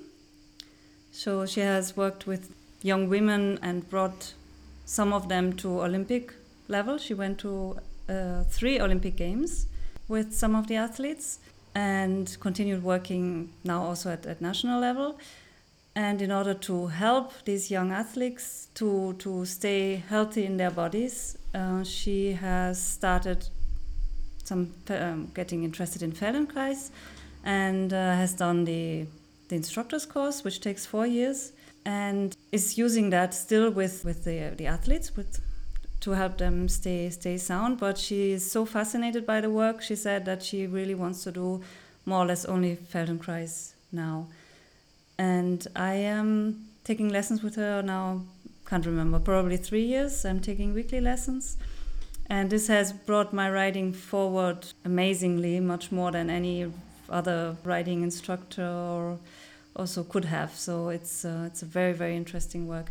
[1.13, 4.35] So she has worked with young women and brought
[4.85, 6.33] some of them to Olympic
[6.69, 6.99] level.
[6.99, 9.67] She went to uh, three Olympic Games
[10.09, 11.39] with some of the athletes
[11.75, 15.19] and continued working now also at, at national level.
[15.95, 21.37] And in order to help these young athletes to, to stay healthy in their bodies,
[21.55, 23.47] uh, she has started
[24.45, 26.91] some um, getting interested in Feldenkrais
[27.45, 29.07] and uh, has done the,
[29.49, 31.53] the instructor's course, which takes four years,
[31.85, 35.41] and is using that still with, with the, the athletes, with
[36.01, 37.79] to help them stay stay sound.
[37.79, 39.83] But she is so fascinated by the work.
[39.83, 41.63] She said that she really wants to do
[42.07, 44.29] more or less only Feldenkrais now.
[45.19, 48.23] And I am taking lessons with her now.
[48.67, 50.25] Can't remember, probably three years.
[50.25, 51.57] I'm taking weekly lessons.
[52.29, 56.73] And this has brought my riding forward amazingly, much more than any
[57.09, 59.19] other riding instructor or
[59.75, 60.55] also could have.
[60.55, 62.91] So it's uh, it's a very very interesting work.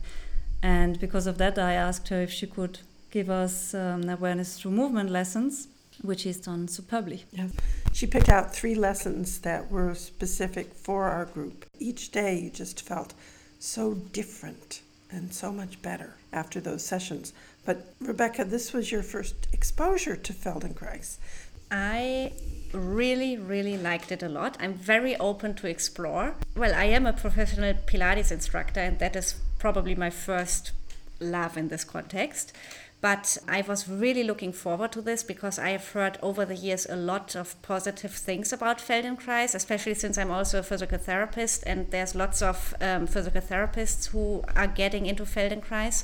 [0.61, 2.79] And because of that, I asked her if she could
[3.11, 5.67] give us um, awareness through movement lessons,
[6.01, 7.25] which is done superbly.
[7.31, 7.51] Yes.
[7.93, 11.65] She picked out three lessons that were specific for our group.
[11.79, 13.13] Each day you just felt
[13.59, 17.33] so different and so much better after those sessions.
[17.65, 21.17] But Rebecca, this was your first exposure to Feldenkrais.
[21.71, 22.31] I
[22.73, 24.57] really, really liked it a lot.
[24.59, 26.35] I'm very open to explore.
[26.55, 30.71] Well, I am a professional Pilates instructor, and that is probably my first
[31.19, 32.53] love in this context.
[33.01, 36.85] But I was really looking forward to this because I have heard over the years
[36.89, 41.89] a lot of positive things about Feldenkrais, especially since I'm also a physical therapist and
[41.91, 46.03] there's lots of um, physical therapists who are getting into Feldenkrais.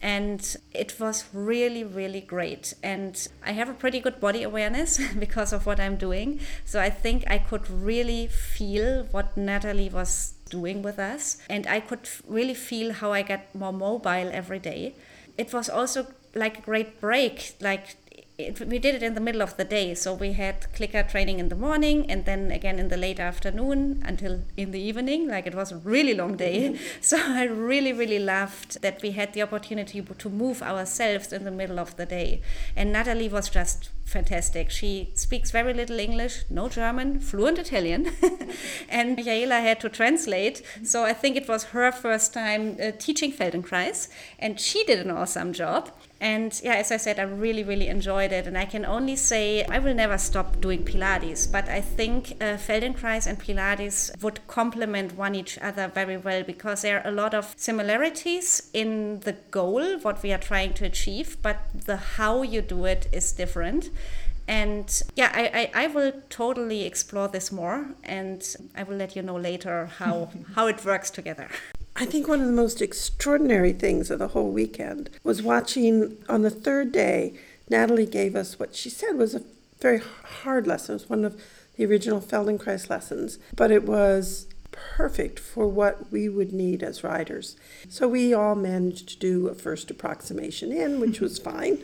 [0.00, 2.74] And it was really, really great.
[2.82, 6.40] And I have a pretty good body awareness because of what I'm doing.
[6.64, 11.38] So I think I could really feel what Natalie was doing with us.
[11.48, 14.94] And I could really feel how I get more mobile every day.
[15.36, 17.54] It was also like a great break.
[17.60, 17.96] Like
[18.38, 19.94] it, we did it in the middle of the day.
[19.94, 24.00] So we had clicker training in the morning and then again in the late afternoon
[24.06, 25.26] until in the evening.
[25.26, 26.78] Like it was a really long day.
[27.00, 31.50] so I really, really loved that we had the opportunity to move ourselves in the
[31.50, 32.40] middle of the day.
[32.76, 34.70] And Natalie was just fantastic.
[34.70, 38.12] She speaks very little English, no German, fluent Italian,
[38.88, 40.62] and Michaela had to translate.
[40.84, 44.08] So I think it was her first time uh, teaching Feldenkrais,
[44.38, 45.90] and she did an awesome job.
[46.20, 48.46] And yeah, as I said, I really, really enjoyed it.
[48.46, 52.56] And I can only say I will never stop doing Pilates, but I think uh,
[52.56, 57.34] Feldenkrais and Pilates would complement one each other very well because there are a lot
[57.34, 62.62] of similarities in the goal, what we are trying to achieve, but the how you
[62.62, 63.90] do it is different.
[64.48, 68.42] And yeah, I, I, I will totally explore this more and
[68.74, 71.48] I will let you know later how, how it works together.
[72.00, 76.42] I think one of the most extraordinary things of the whole weekend was watching on
[76.42, 77.34] the third day,
[77.68, 79.42] Natalie gave us what she said was a
[79.80, 80.00] very
[80.42, 80.92] hard lesson.
[80.92, 81.42] It was one of
[81.76, 87.56] the original Feldenkrais lessons, but it was perfect for what we would need as riders.
[87.88, 91.78] So we all managed to do a first approximation in, which was fine.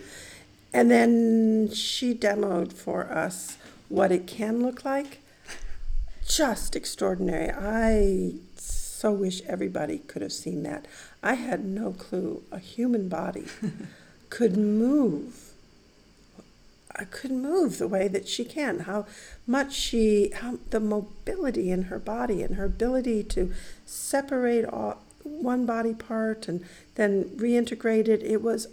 [0.73, 3.59] And then she demoed for us
[3.89, 5.19] what it can look like.
[6.25, 7.51] Just extraordinary.
[7.51, 8.35] I
[8.95, 10.87] so wish everybody could have seen that.
[11.21, 13.47] I had no clue a human body
[14.31, 15.51] could move.
[16.95, 18.81] I could move the way that she can.
[18.81, 19.07] How
[19.49, 23.53] much she, how the mobility in her body and her ability to
[23.85, 26.65] separate all, one body part and
[26.95, 28.23] then reintegrate it.
[28.23, 28.69] It was,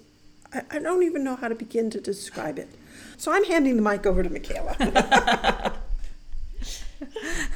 [0.53, 2.69] I, I don't even know how to begin to describe it.
[3.17, 5.73] So I'm handing the mic over to Michaela.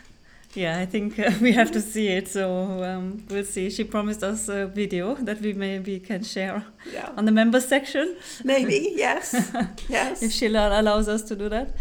[0.56, 2.28] Yeah, I think uh, we have to see it.
[2.28, 3.70] So um, we'll see.
[3.70, 7.12] She promised us a video that we maybe can share yeah.
[7.18, 8.18] on the members section.
[8.44, 9.52] Maybe, yes,
[9.90, 10.22] yes.
[10.22, 11.76] if she allows us to do that.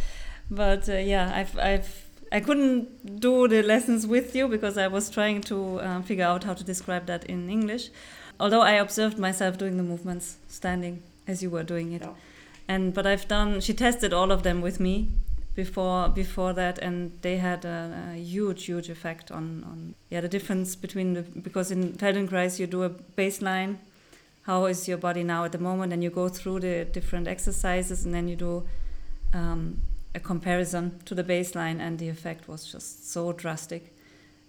[0.50, 5.10] But uh, yeah, I've, I've, I couldn't do the lessons with you because I was
[5.10, 7.90] trying to uh, figure out how to describe that in English.
[8.40, 12.02] Although I observed myself doing the movements standing as you were doing it.
[12.02, 12.14] Yeah.
[12.68, 13.60] And but I've done.
[13.60, 15.08] She tested all of them with me
[15.54, 20.28] before before that, and they had a, a, huge huge effect on on yeah the
[20.28, 23.76] difference between the because in Feldenkrais you do a baseline,
[24.42, 28.04] how is your body now at the moment, and you go through the different exercises,
[28.04, 28.66] and then you do
[29.34, 29.82] um,
[30.14, 33.94] a comparison to the baseline, and the effect was just so drastic,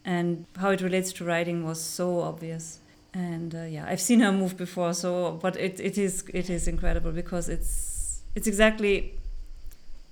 [0.05, 2.79] and how it relates to writing was so obvious.
[3.13, 6.67] And uh, yeah, I've seen her move before, so but it, it is it is
[6.67, 9.19] incredible because it's it's exactly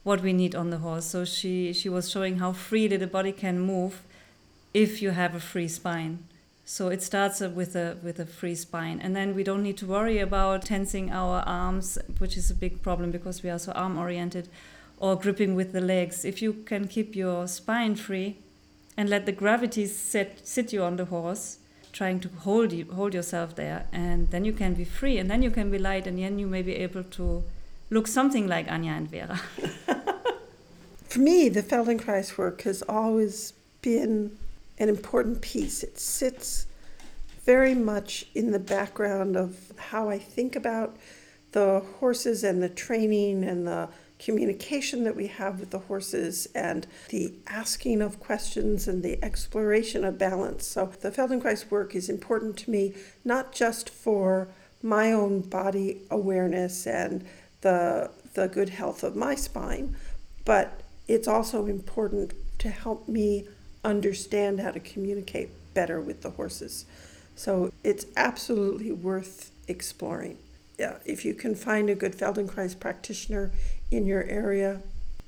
[0.03, 1.05] what we need on the horse.
[1.05, 4.01] So she, she was showing how freely the body can move
[4.73, 6.25] if you have a free spine.
[6.63, 9.85] So it starts with a with a free spine, and then we don't need to
[9.85, 13.97] worry about tensing our arms, which is a big problem because we are so arm
[13.97, 14.47] oriented,
[14.97, 16.23] or gripping with the legs.
[16.23, 18.37] If you can keep your spine free,
[18.95, 21.57] and let the gravity sit sit you on the horse,
[21.91, 25.41] trying to hold you hold yourself there, and then you can be free, and then
[25.41, 27.43] you can be light, and then you may be able to
[27.91, 29.37] look something like Anya and Vera.
[31.03, 34.37] For me, the Feldenkrais work has always been
[34.79, 35.83] an important piece.
[35.83, 36.65] It sits
[37.45, 40.95] very much in the background of how I think about
[41.51, 43.89] the horses and the training and the
[44.19, 50.05] communication that we have with the horses and the asking of questions and the exploration
[50.05, 50.65] of balance.
[50.65, 52.93] So the Feldenkrais work is important to me,
[53.25, 54.47] not just for
[54.81, 57.25] my own body awareness and
[57.61, 59.95] the, the good health of my spine,
[60.45, 63.47] but it's also important to help me
[63.83, 66.85] understand how to communicate better with the horses.
[67.35, 70.37] So it's absolutely worth exploring.
[70.77, 73.51] Yeah, if you can find a good Feldenkrais practitioner
[73.89, 74.81] in your area,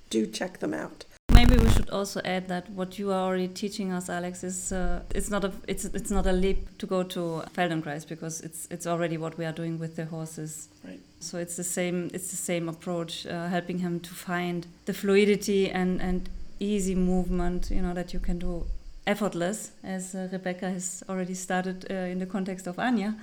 [0.10, 1.06] do check them out
[1.46, 5.02] maybe we should also add that what you are already teaching us, Alex, is uh,
[5.14, 8.88] it's not a it's it's not a leap to go to Feldenkrais because it's it's
[8.88, 10.70] already what we are doing with the horses.
[10.86, 11.00] Right.
[11.20, 15.70] So it's the same it's the same approach, uh, helping him to find the fluidity
[15.70, 16.30] and and
[16.60, 18.66] easy movement, you know, that you can do
[19.06, 23.16] effortless, as uh, Rebecca has already started uh, in the context of Anya.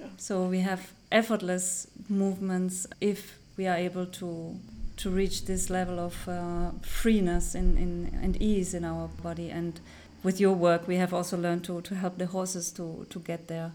[0.00, 0.06] Yeah.
[0.16, 0.80] So we have
[1.12, 4.56] effortless movements if we are able to
[5.00, 9.48] to reach this level of uh, freeness in, in, and ease in our body.
[9.50, 9.80] And
[10.22, 13.48] with your work, we have also learned to, to help the horses to, to get
[13.48, 13.72] there.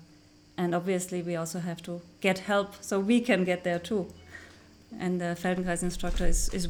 [0.55, 4.07] And obviously, we also have to get help so we can get there too.
[4.99, 6.69] And the Feldenkrais instructor is, is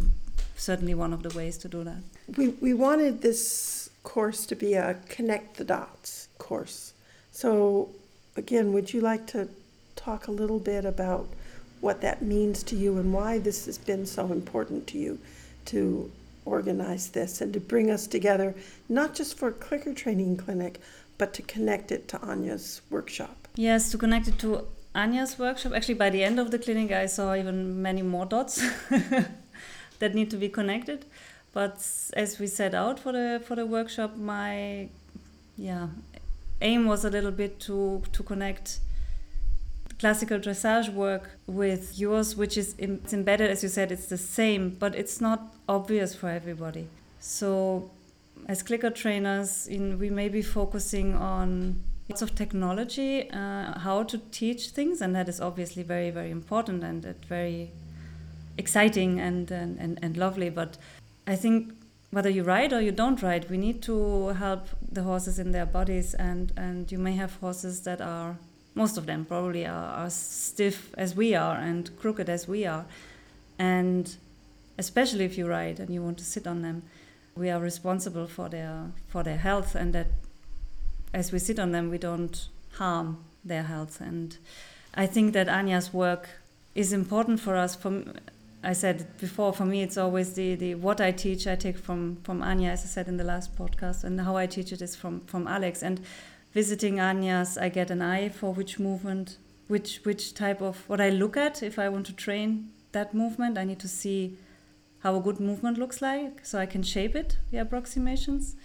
[0.56, 2.02] certainly one of the ways to do that.
[2.38, 6.94] We, we wanted this course to be a connect the dots course.
[7.32, 7.90] So,
[8.38, 9.50] again, would you like to
[9.96, 11.28] talk a little bit about
[11.86, 15.20] what that means to you and why this has been so important to you
[15.66, 16.12] to
[16.44, 18.56] organize this and to bring us together,
[18.90, 20.80] not just for Clicker Training Clinic,
[21.20, 23.48] but to connect it to Anya's workshop.
[23.56, 24.66] Yes, to connect it to
[24.96, 25.74] Anya's workshop.
[25.74, 28.56] Actually, by the end of the clinic, I saw even many more dots
[30.00, 31.06] that need to be connected.
[31.54, 31.76] But
[32.14, 34.90] as we set out for the for the workshop, my
[35.56, 35.88] yeah
[36.62, 38.80] aim was a little bit to to connect
[40.06, 44.70] classical dressage work with yours, which is it's embedded, as you said, it's the same,
[44.70, 46.88] but it's not obvious for everybody.
[47.20, 47.90] So,
[48.48, 51.50] as clicker trainers, in, we may be focusing on
[52.08, 56.84] lots of technology, uh, how to teach things, and that is obviously very, very important
[56.84, 57.72] and, and very
[58.60, 60.52] exciting and, and, and, and lovely.
[60.52, 60.78] But
[61.26, 61.74] I think
[62.12, 65.66] whether you ride or you don't ride, we need to help the horses in their
[65.66, 68.38] bodies, and, and you may have horses that are,
[68.76, 72.86] most of them probably are, are stiff as we are and crooked as we are.
[73.58, 74.16] And
[74.78, 76.84] especially if you ride and you want to sit on them,
[77.36, 80.08] we are responsible for their for their health, and that
[81.14, 84.02] as we sit on them, we don't harm their health.
[84.02, 84.38] And
[84.94, 86.30] I think that Anya's work
[86.76, 87.76] is important for us.
[87.76, 88.14] From
[88.64, 91.46] I said before, for me, it's always the, the what I teach.
[91.46, 94.48] I take from from Anya, as I said in the last podcast, and how I
[94.48, 95.84] teach it is from from Alex.
[95.84, 96.02] And
[96.56, 99.38] visiting Anya's, I get an eye for which movement,
[99.68, 103.58] which which type of what I look at if I want to train that movement.
[103.58, 104.38] I need to see
[105.04, 108.56] how a good movement looks like, so I can shape it, the approximations.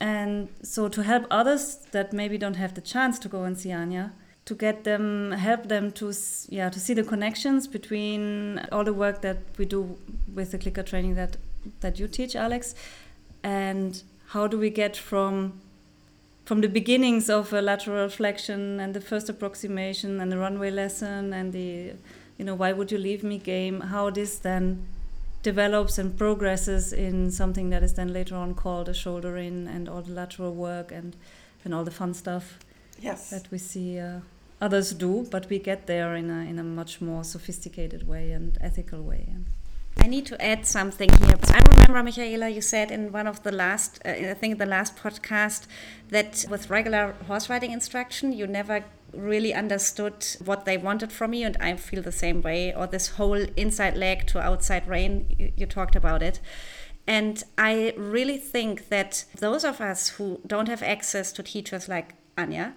[0.00, 3.72] And so to help others that maybe don't have the chance to go and see
[3.72, 4.12] Anya,
[4.44, 6.14] to get them help them to
[6.48, 9.98] yeah to see the connections between all the work that we do
[10.32, 11.36] with the clicker training that
[11.80, 12.74] that you teach alex
[13.42, 15.60] and how do we get from
[16.48, 21.34] from the beginnings of a lateral flexion and the first approximation and the runway lesson
[21.34, 21.92] and the
[22.38, 24.64] you know why would you leave me game how this then
[25.42, 29.90] develops and progresses in something that is then later on called a shoulder in and
[29.90, 31.14] all the lateral work and
[31.64, 32.58] and all the fun stuff
[32.98, 34.20] yes that we see uh,
[34.60, 38.58] others do, but we get there in a, in a much more sophisticated way and
[38.60, 39.28] ethical way.
[40.00, 41.36] I need to add something here.
[41.48, 44.96] I remember, Michaela, you said in one of the last, uh, I think the last
[44.96, 45.66] podcast,
[46.10, 51.46] that with regular horse riding instruction, you never really understood what they wanted from you,
[51.46, 52.74] and I feel the same way.
[52.74, 56.40] Or this whole inside leg to outside rein, you, you talked about it.
[57.06, 62.14] And I really think that those of us who don't have access to teachers like
[62.36, 62.74] Anya,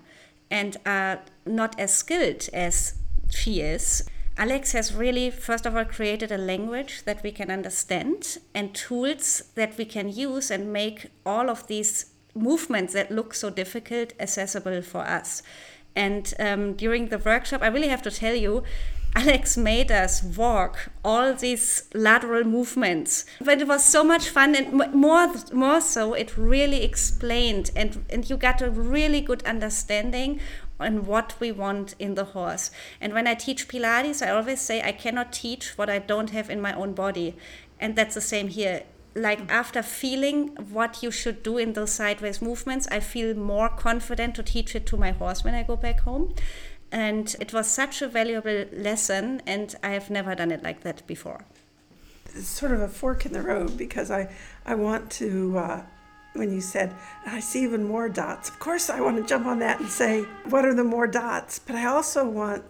[0.50, 2.96] and are not as skilled as
[3.30, 4.04] she is.
[4.42, 9.44] Alex has really, first of all, created a language that we can understand and tools
[9.54, 14.82] that we can use and make all of these movements that look so difficult accessible
[14.82, 15.44] for us.
[15.96, 18.64] And um, during the workshop, I really have to tell you,
[19.14, 23.26] Alex made us walk all these lateral movements.
[23.42, 28.30] But it was so much fun and more more so it really explained and, and
[28.30, 30.40] you got a really good understanding
[30.82, 32.72] on what we want in the horse.
[33.00, 36.50] And when I teach Pilates, I always say I cannot teach what I don't have
[36.50, 37.36] in my own body.
[37.80, 38.84] And that's the same here.
[39.14, 44.36] Like after feeling what you should do in those sideways movements, I feel more confident
[44.36, 46.34] to teach it to my horse when I go back home.
[46.92, 51.08] And it was such a valuable lesson, and I have never done it like that
[51.08, 51.46] before.
[52.36, 54.30] It's sort of a fork in the road because I,
[54.66, 55.84] I want to, uh,
[56.34, 59.60] when you said, I see even more dots, of course I want to jump on
[59.60, 61.60] that and say, what are the more dots?
[61.60, 62.64] But I also want,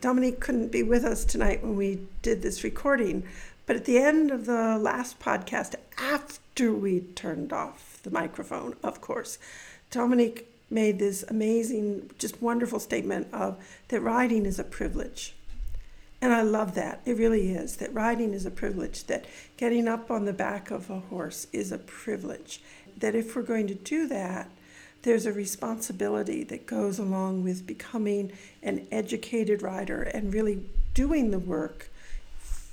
[0.00, 3.24] Dominique couldn't be with us tonight when we did this recording,
[3.64, 9.00] but at the end of the last podcast, after we turned off the microphone, of
[9.00, 9.38] course,
[9.90, 13.56] Dominique made this amazing, just wonderful statement of
[13.88, 15.34] that riding is a privilege.
[16.20, 17.02] And I love that.
[17.04, 17.76] It really is.
[17.76, 21.72] That riding is a privilege, that getting up on the back of a horse is
[21.72, 22.62] a privilege.
[22.96, 24.50] That if we're going to do that,
[25.02, 28.32] there's a responsibility that goes along with becoming
[28.62, 31.90] an educated rider and really doing the work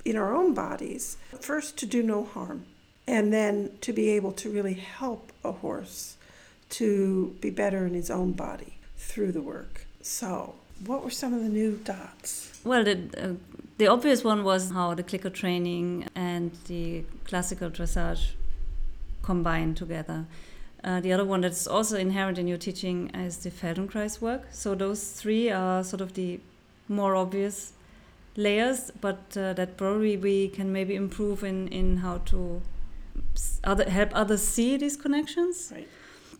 [0.04, 1.16] in our own bodies.
[1.40, 2.64] First, to do no harm,
[3.06, 6.16] and then to be able to really help a horse
[6.70, 9.86] to be better in his own body through the work.
[10.02, 10.54] So,
[10.84, 12.60] what were some of the new dots?
[12.64, 13.34] Well, the, uh,
[13.78, 18.32] the obvious one was how the clicker training and the classical dressage
[19.24, 20.26] combine together.
[20.82, 24.42] Uh, the other one that's also inherent in your teaching is the Feldenkrais work.
[24.50, 26.40] So those three are sort of the
[26.88, 27.72] more obvious
[28.36, 32.60] layers, but uh, that probably we can maybe improve in, in how to
[33.64, 35.72] other, help others see these connections.
[35.74, 35.88] Right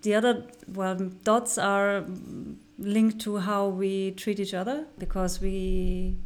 [0.05, 2.05] the other well dots are
[2.79, 6.17] linked to how we treat each other because we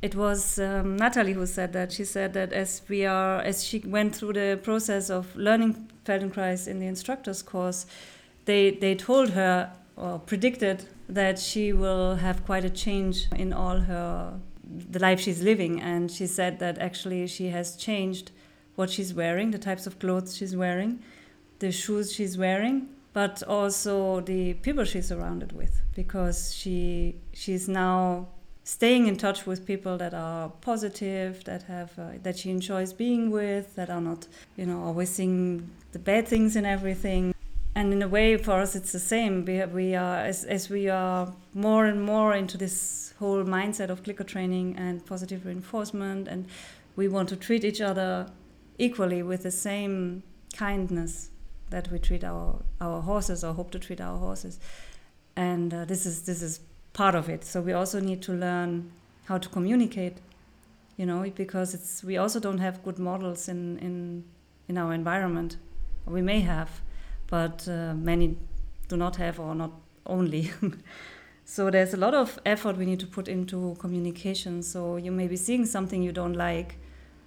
[0.00, 1.92] it was um, Natalie who said that.
[1.92, 6.68] She said that as we are, as she went through the process of learning Feldenkrais
[6.68, 7.86] in the instructor's course,
[8.44, 13.80] they they told her or predicted that she will have quite a change in all
[13.80, 14.38] her
[14.90, 18.30] the life she's living, and she said that actually she has changed
[18.76, 21.00] what she's wearing, the types of clothes she's wearing,
[21.58, 28.28] the shoes she's wearing, but also the people she's surrounded with, because she she's now
[28.68, 33.30] staying in touch with people that are positive, that have uh, that she enjoys being
[33.30, 37.34] with, that are not, you know, always seeing the bad things in everything.
[37.74, 39.46] And in a way, for us, it's the same.
[39.46, 44.02] We, we are as, as we are more and more into this whole mindset of
[44.02, 46.44] clicker training and positive reinforcement, and
[46.94, 48.26] we want to treat each other
[48.76, 50.22] equally with the same
[50.54, 51.30] kindness
[51.70, 54.60] that we treat our, our horses or hope to treat our horses.
[55.36, 56.60] And uh, this is this is
[56.92, 57.44] part of it.
[57.44, 58.90] So we also need to learn
[59.26, 60.18] how to communicate,
[60.96, 64.24] you know, because it's we also don't have good models in in
[64.68, 65.56] in our environment.
[66.06, 66.80] We may have,
[67.28, 68.36] but uh, many
[68.88, 69.72] do not have or not
[70.06, 70.50] only.
[71.44, 74.62] so there's a lot of effort we need to put into communication.
[74.62, 76.76] So you may be seeing something you don't like,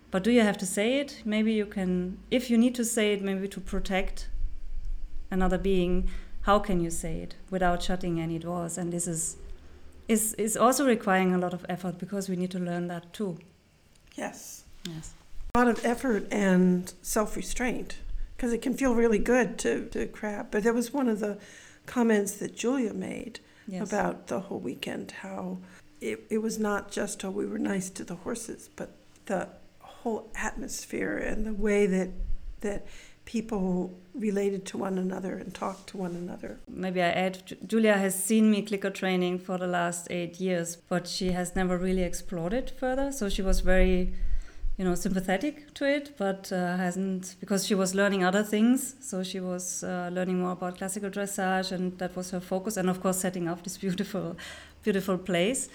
[0.09, 1.21] but do you have to say it?
[1.23, 4.27] Maybe you can, if you need to say it, maybe to protect
[5.29, 6.09] another being.
[6.41, 8.77] How can you say it without shutting any doors?
[8.77, 9.37] And this is
[10.07, 13.37] is is also requiring a lot of effort because we need to learn that too.
[14.15, 14.63] Yes.
[14.87, 15.13] Yes.
[15.55, 17.97] A lot of effort and self restraint
[18.35, 20.51] because it can feel really good to, to crap.
[20.51, 21.37] But that was one of the
[21.85, 23.87] comments that Julia made yes.
[23.87, 25.59] about the whole weekend how
[25.99, 28.95] it, it was not just, oh, we were nice to the horses, but
[29.27, 29.47] the
[29.79, 32.09] whole atmosphere and the way that
[32.61, 32.87] that
[33.25, 36.59] people related to one another and talked to one another.
[36.67, 41.07] Maybe I add, Julia has seen me clicker training for the last eight years, but
[41.07, 43.11] she has never really explored it further.
[43.11, 44.13] So she was very,
[44.77, 48.95] you know, sympathetic to it, but uh, hasn't because she was learning other things.
[48.99, 52.89] So she was uh, learning more about classical dressage, and that was her focus, and
[52.89, 54.35] of course setting up this beautiful,
[54.83, 55.69] beautiful place.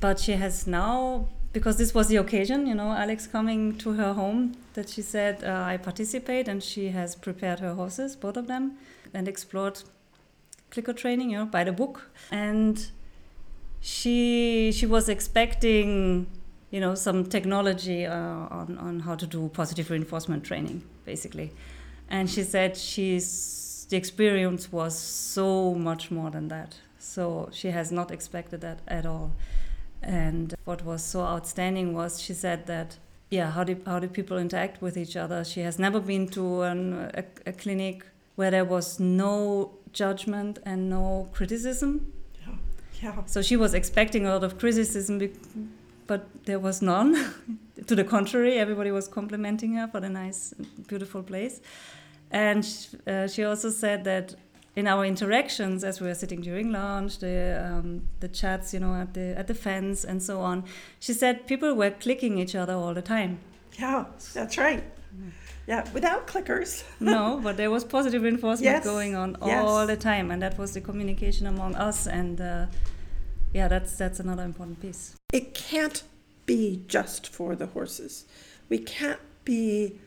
[0.00, 4.12] But she has now because this was the occasion, you know, Alex coming to her
[4.12, 8.46] home, that she said, uh, I participate, and she has prepared her horses, both of
[8.46, 8.76] them,
[9.14, 9.80] and explored
[10.68, 12.10] clicker training, you know, by the book.
[12.30, 12.86] And
[13.80, 16.26] she she was expecting,
[16.70, 21.52] you know, some technology uh, on on how to do positive reinforcement training, basically.
[22.10, 26.76] And she said she's the experience was so much more than that.
[26.98, 29.30] So she has not expected that at all.
[30.02, 32.96] And what was so outstanding was she said that,
[33.30, 35.44] yeah, how do, how do people interact with each other?
[35.44, 38.04] She has never been to an, a, a clinic
[38.36, 42.12] where there was no judgment and no criticism.
[42.46, 42.54] Yeah.
[43.02, 43.24] yeah.
[43.26, 45.20] So she was expecting a lot of criticism,
[46.06, 47.34] but there was none.
[47.86, 50.54] to the contrary, everybody was complimenting her for the nice,
[50.86, 51.60] beautiful place.
[52.30, 52.66] And
[53.06, 54.34] uh, she also said that
[54.76, 58.94] in our interactions as we were sitting during lunch, the um, the chats, you know,
[58.94, 60.64] at the at the fence and so on,
[61.00, 63.40] she said people were clicking each other all the time.
[63.78, 64.04] Yeah,
[64.34, 64.84] that's right.
[65.66, 66.84] Yeah, without clickers.
[67.00, 68.84] no, but there was positive reinforcement yes.
[68.84, 69.64] going on yes.
[69.64, 72.06] all the time, and that was the communication among us.
[72.06, 72.66] And uh,
[73.52, 75.16] yeah, that's that's another important piece.
[75.32, 76.02] It can't
[76.44, 78.26] be just for the horses.
[78.68, 79.98] We can't be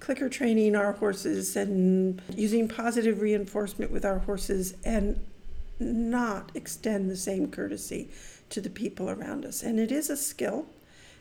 [0.00, 5.24] clicker training our horses and using positive reinforcement with our horses and
[5.80, 8.08] not extend the same courtesy
[8.50, 9.62] to the people around us.
[9.62, 10.66] And it is a skill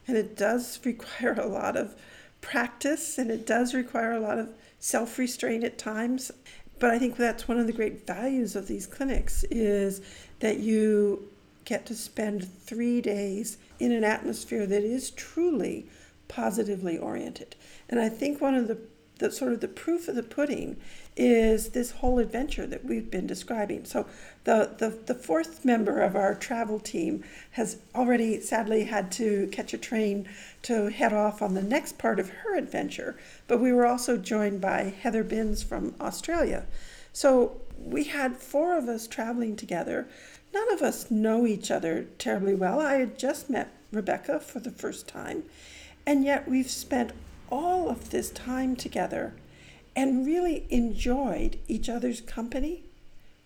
[0.08, 1.96] and it does require a lot of
[2.42, 4.50] practice and it does require a lot of
[4.80, 6.32] self restraint at times.
[6.80, 10.02] But I think that's one of the great values of these clinics is
[10.40, 11.28] that you
[11.66, 15.88] get to spend three days in an atmosphere that is truly
[16.28, 17.56] positively oriented.
[17.90, 18.78] And I think one of the,
[19.20, 20.78] the sort of the proof of the pudding
[21.16, 23.86] is this whole adventure that we've been describing.
[23.86, 24.06] So
[24.44, 29.74] the, the, the fourth member of our travel team has already sadly had to catch
[29.74, 30.30] a train
[30.64, 33.18] to head off on the next part of her adventure.
[33.48, 36.66] But we were also joined by Heather Binns from Australia.
[37.14, 40.08] So we had four of us traveling together.
[40.54, 42.80] None of us know each other terribly well.
[42.80, 45.44] I had just met Rebecca for the first time.
[46.06, 47.12] And yet we've spent
[47.50, 49.34] all of this time together
[49.96, 52.84] and really enjoyed each other's company.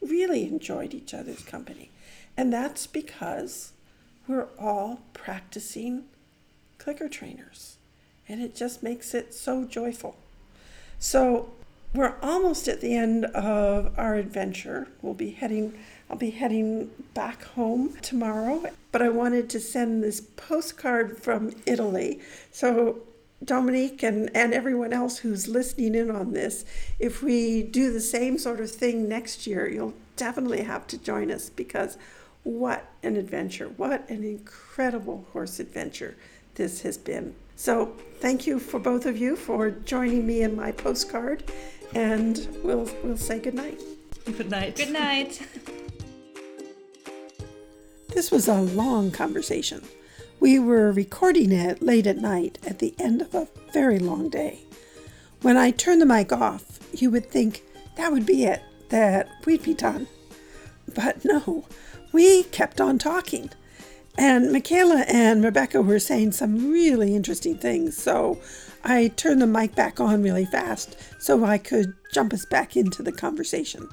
[0.02, 1.92] Really enjoyed each other's company.
[2.36, 3.74] And that's because
[4.28, 6.06] we're all practicing
[6.78, 7.78] clicker trainers.
[8.28, 10.16] And it just makes it so joyful.
[11.00, 11.52] So
[11.94, 14.88] we're almost at the end of our adventure.
[15.02, 15.78] We'll be heading
[16.12, 22.20] I'll be heading back home tomorrow, but I wanted to send this postcard from Italy.
[22.52, 23.00] So,
[23.44, 26.64] Dominique and, and everyone else who's listening in on this,
[27.00, 31.32] if we do the same sort of thing next year, you'll definitely have to join
[31.32, 31.98] us because
[32.44, 33.70] what an adventure!
[33.70, 36.16] What an incredible horse adventure
[36.56, 37.36] this has been.
[37.56, 41.44] So, thank you for both of you for joining me in my postcard,
[41.94, 43.80] and we'll, we'll say goodnight.
[44.26, 44.76] Good night.
[44.76, 45.48] Good night.
[48.10, 49.82] This was a long conversation.
[50.42, 54.62] We were recording it late at night at the end of a very long day.
[55.44, 57.62] When I turned the mic off, you would think
[57.96, 60.08] that would be it, that we'd be done.
[60.96, 61.66] But no,
[62.12, 63.52] we kept on talking.
[64.18, 68.42] And Michaela and Rebecca were saying some really interesting things, so
[68.84, 73.04] I turned the mic back on really fast so I could jump us back into
[73.04, 73.88] the conversation.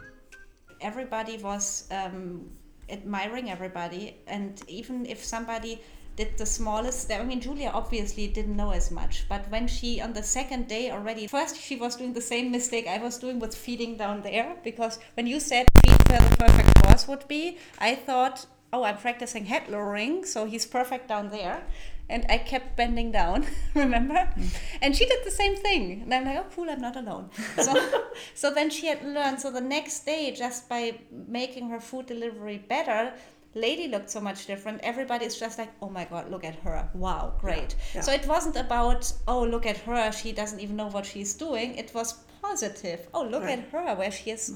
[0.80, 2.50] Everybody was um,
[2.88, 5.82] admiring everybody, and even if somebody
[6.18, 7.20] did the smallest step.
[7.20, 10.90] I mean, Julia obviously didn't know as much, but when she, on the second day
[10.90, 14.56] already, first she was doing the same mistake I was doing with feeding down there,
[14.64, 18.98] because when you said feed where the perfect horse would be, I thought, oh, I'm
[18.98, 21.62] practicing head lowering, so he's perfect down there.
[22.10, 24.14] And I kept bending down, remember?
[24.14, 24.56] Mm.
[24.82, 26.02] And she did the same thing.
[26.02, 27.28] And I'm like, oh, cool, I'm not alone.
[27.60, 27.74] So,
[28.34, 29.40] so then she had learned.
[29.40, 30.98] So the next day, just by
[31.28, 33.12] making her food delivery better,
[33.54, 34.80] lady looked so much different.
[34.82, 36.88] Everybody's just like oh my god look at her.
[36.94, 37.74] Wow great.
[37.78, 38.00] Yeah, yeah.
[38.02, 40.12] so it wasn't about oh look at her.
[40.12, 41.74] She doesn't even know what she's doing.
[41.76, 43.08] It was positive.
[43.14, 43.58] Oh look right.
[43.58, 44.54] at her where she is.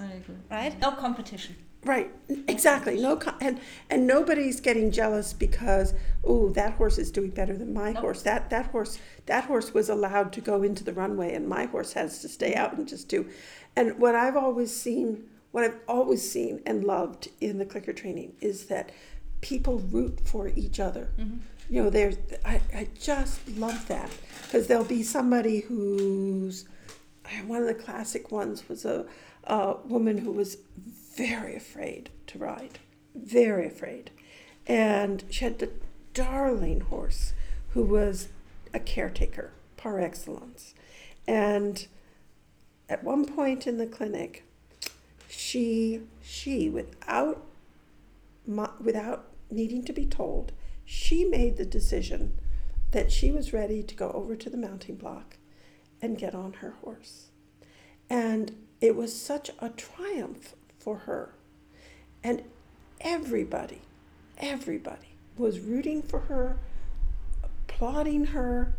[0.51, 0.79] Right?
[0.81, 1.57] No competition.
[1.85, 2.13] Right.
[2.47, 3.01] Exactly.
[3.01, 3.59] No co- and
[3.91, 8.03] and nobody's getting jealous because oh that horse is doing better than my nope.
[8.03, 8.23] horse.
[8.23, 11.93] That that horse that horse was allowed to go into the runway and my horse
[11.95, 12.61] has to stay mm-hmm.
[12.61, 13.29] out and just do
[13.77, 18.35] and what i've always seen what I've always seen and loved in the clicker training
[18.41, 18.91] is that
[19.43, 21.11] people root for each other.
[21.19, 21.37] Mm-hmm.
[21.71, 24.11] You know, there's I, I just love that
[24.43, 26.67] because there'll be somebody who's
[27.47, 29.07] one of the classic ones was a,
[29.45, 30.59] a woman who was
[31.17, 32.79] very afraid to ride,
[33.15, 34.11] very afraid,
[34.67, 35.71] and she had the
[36.15, 37.33] darling horse
[37.71, 38.29] who was
[38.75, 40.75] a caretaker par excellence,
[41.27, 41.87] and
[42.89, 44.45] at one point in the clinic
[45.35, 47.43] she she without
[48.81, 50.53] without needing to be told
[50.85, 52.39] she made the decision
[52.91, 55.37] that she was ready to go over to the mounting block
[56.03, 57.29] and get on her horse.
[58.11, 61.35] And it was such a triumph for her.
[62.23, 62.43] And
[63.01, 63.81] everybody
[64.39, 66.59] everybody was rooting for her
[67.43, 68.75] applauding her.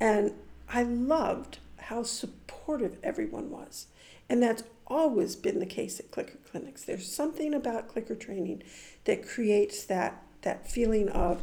[0.00, 0.32] And
[0.68, 3.88] i loved how supportive everyone was.
[4.28, 6.84] And that's always been the case at clicker clinics.
[6.84, 8.62] There's something about clicker training
[9.04, 11.42] that creates that that feeling of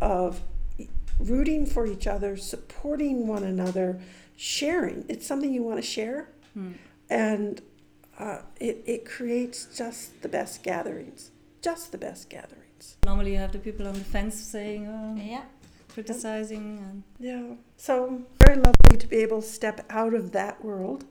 [0.00, 0.40] of
[1.18, 4.00] rooting for each other, supporting one another,
[4.36, 5.04] sharing.
[5.08, 6.72] It's something you want to share, hmm.
[7.08, 7.62] and
[8.18, 11.30] uh, it it creates just the best gatherings.
[11.60, 12.96] Just the best gatherings.
[13.04, 15.44] Normally, you have the people on the fence saying, oh, "Yeah."
[15.88, 21.04] Criticizing and yeah, so very lovely to be able to step out of that world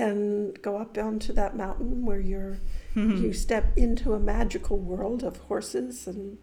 [0.00, 2.58] and go up onto that mountain where you're
[2.94, 6.38] you step into a magical world of horses and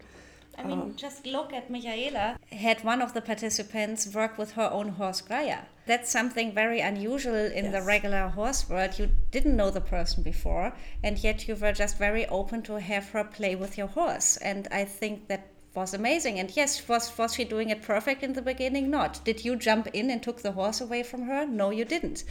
[0.56, 2.36] I mean, um, just look at Michaela.
[2.50, 5.66] Had one of the participants work with her own horse Graja.
[5.86, 7.72] That's something very unusual in yes.
[7.72, 8.98] the regular horse world.
[8.98, 10.72] You didn't know the person before,
[11.04, 14.36] and yet you were just very open to have her play with your horse.
[14.38, 16.40] And I think that was amazing.
[16.40, 18.90] And yes, was was she doing it perfect in the beginning?
[18.90, 19.24] Not.
[19.24, 21.46] Did you jump in and took the horse away from her?
[21.46, 22.24] No, you didn't.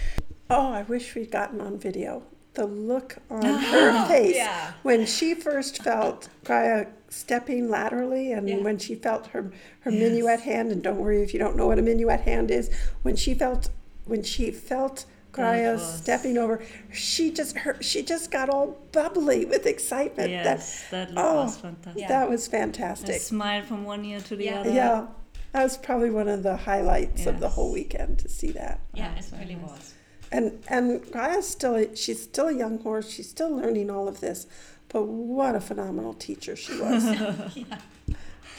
[0.50, 2.24] Oh, I wish we'd gotten on video.
[2.54, 4.74] The look on her face yeah.
[4.82, 8.58] when she first felt Graja stepping laterally and yeah.
[8.58, 10.00] when she felt her, her yes.
[10.00, 12.72] minuet hand, and don't worry if you don't know what a minuet hand is,
[13.04, 13.70] when she felt
[14.06, 19.46] when she felt oh, Graja stepping over, she just her she just got all bubbly
[19.46, 20.32] with excitement.
[20.32, 22.08] Yes, that, that oh, was fantastic.
[22.08, 23.16] That was fantastic.
[23.18, 24.60] A smile from one ear to the yeah.
[24.60, 24.72] other.
[24.72, 25.08] Yeah.
[25.52, 27.28] That was probably one of the highlights yes.
[27.28, 28.80] of the whole weekend to see that.
[28.94, 29.94] Yeah, it really was
[30.32, 33.10] and and Graja's still she's still a young horse.
[33.10, 34.48] She's still learning all of this,
[34.90, 37.04] but what a phenomenal teacher she was.
[37.56, 37.80] yeah.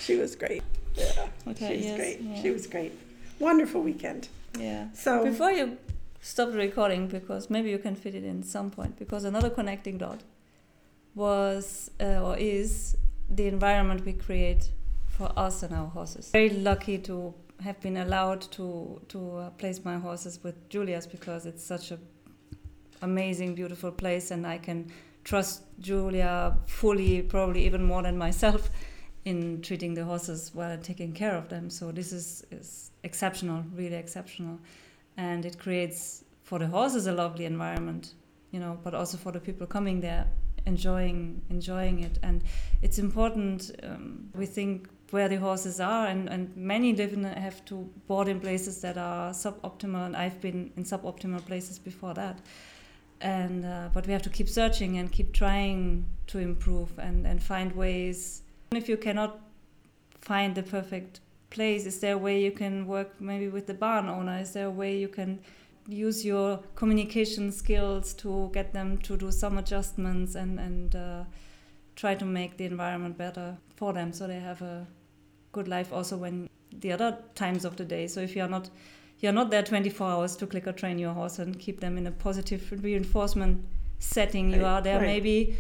[0.01, 0.63] She was great.
[0.95, 2.21] Yeah, okay, she was yes, great.
[2.21, 2.43] Yeah.
[2.43, 2.93] She was great.
[3.39, 4.29] Wonderful weekend.
[4.59, 4.89] Yeah.
[4.95, 5.77] So before you
[6.21, 9.99] stop the recording, because maybe you can fit it in some point, because another connecting
[9.99, 10.21] dot
[11.15, 12.97] was uh, or is
[13.29, 14.71] the environment we create
[15.09, 16.31] for us and our horses.
[16.31, 21.47] Very lucky to have been allowed to to uh, place my horses with Julia's because
[21.47, 21.99] it's such a
[23.03, 24.91] amazing, beautiful place, and I can
[25.25, 28.71] trust Julia fully, probably even more than myself,
[29.25, 31.71] in treating the horses well and taking care of them.
[31.71, 34.59] So this is, is exceptional, really exceptional,
[35.17, 38.15] and it creates for the horses a lovely environment,
[38.51, 40.27] you know, but also for the people coming there
[40.67, 42.19] enjoying enjoying it.
[42.23, 42.43] And
[42.83, 43.71] it's important.
[43.83, 48.29] Um, we think where the horses are, and, and many live in have to board
[48.29, 52.39] in places that are suboptimal, and I've been in suboptimal places before that.
[53.21, 57.43] And uh, but we have to keep searching and keep trying to improve and, and
[57.43, 58.43] find ways.
[58.73, 59.41] If you cannot
[60.21, 64.09] find the perfect place, is there a way you can work maybe with the barn
[64.09, 64.39] owner?
[64.39, 65.41] Is there a way you can
[65.89, 71.25] use your communication skills to get them to do some adjustments and and uh,
[71.97, 74.87] try to make the environment better for them so they have a
[75.53, 76.49] good life also when
[76.81, 78.71] the other times of the day so if you're not
[79.21, 82.11] you're not there 24 hours to clicker train your horse and keep them in a
[82.11, 83.65] positive reinforcement
[83.99, 85.07] setting you are there right.
[85.07, 85.57] maybe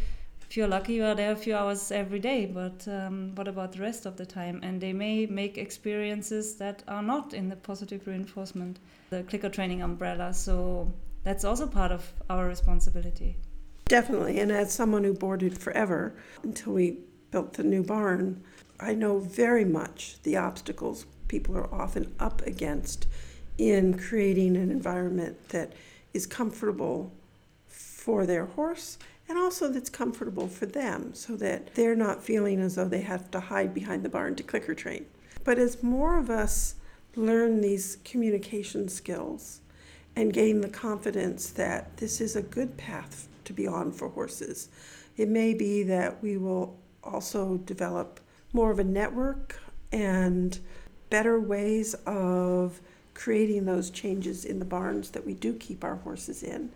[0.48, 3.72] if you're lucky you are there a few hours every day but um, what about
[3.72, 7.56] the rest of the time and they may make experiences that are not in the
[7.56, 8.78] positive reinforcement
[9.10, 10.32] the clicker training umbrella.
[10.34, 10.92] So
[11.24, 13.36] that's also part of our responsibility.
[13.86, 14.38] Definitely.
[14.40, 16.98] And as someone who boarded forever until we
[17.30, 18.42] built the new barn,
[18.80, 23.06] I know very much the obstacles people are often up against
[23.58, 25.72] in creating an environment that
[26.14, 27.12] is comfortable
[27.66, 28.98] for their horse
[29.28, 33.30] and also that's comfortable for them so that they're not feeling as though they have
[33.30, 35.04] to hide behind the barn to clicker train.
[35.44, 36.76] But as more of us
[37.14, 39.60] learn these communication skills
[40.16, 44.68] and gain the confidence that this is a good path to be on for horses.
[45.16, 48.20] It may be that we will also develop
[48.52, 49.60] more of a network
[49.92, 50.58] and
[51.10, 52.80] better ways of
[53.14, 56.70] creating those changes in the barns that we do keep our horses in.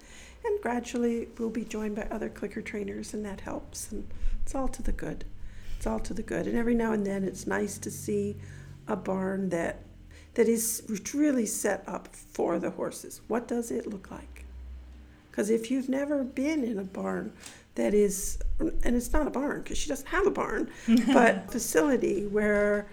[0.44, 3.92] And gradually we'll be joined by other clicker trainers, and that helps.
[3.92, 4.06] And
[4.42, 5.24] it's all to the good.
[5.76, 6.46] It's all to the good.
[6.46, 8.36] And every now and then it's nice to see
[8.88, 9.78] a barn that
[10.34, 13.20] that is really set up for the horses.
[13.28, 14.44] What does it look like?
[15.30, 17.32] Because if you've never been in a barn
[17.74, 20.70] that is, and it's not a barn because she doesn't have a barn,
[21.12, 22.86] but facility where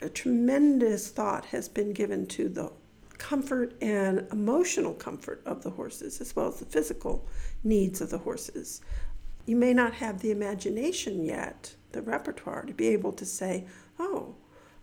[0.00, 2.70] a tremendous thought has been given to the
[3.18, 7.26] comfort and emotional comfort of the horses as well as the physical
[7.62, 8.80] needs of the horses.
[9.46, 13.66] You may not have the imagination yet, the repertoire, to be able to say,
[13.98, 14.34] oh,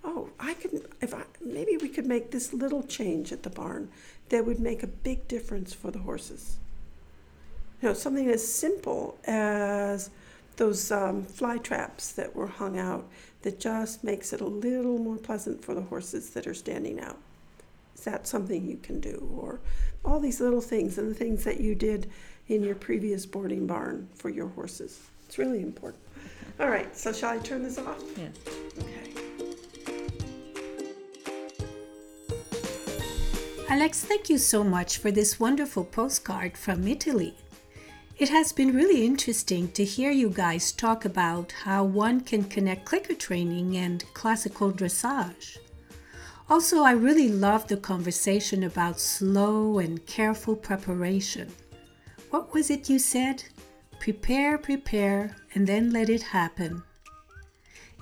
[0.04, 3.90] oh, I could, if I, maybe we could make this little change at the barn
[4.30, 6.58] that would make a big difference for the horses.
[7.82, 10.12] You know, something as simple as
[10.58, 13.10] those um, fly traps that were hung out
[13.42, 17.18] that just makes it a little more pleasant for the horses that are standing out.
[17.96, 19.32] Is that something you can do?
[19.36, 19.60] Or
[20.06, 22.10] all these little things and the things that you did
[22.48, 25.00] in your previous boarding barn for your horses.
[25.28, 26.04] It's really important.
[26.60, 28.04] All right, so shall I turn this off?
[28.18, 28.28] Yeah.
[28.78, 29.12] Okay.
[33.70, 37.36] Alex, thank you so much for this wonderful postcard from Italy.
[38.22, 42.86] It has been really interesting to hear you guys talk about how one can connect
[42.86, 45.58] clicker training and classical dressage.
[46.48, 51.52] Also, I really loved the conversation about slow and careful preparation.
[52.30, 53.44] What was it you said?
[54.00, 56.84] Prepare, prepare, and then let it happen.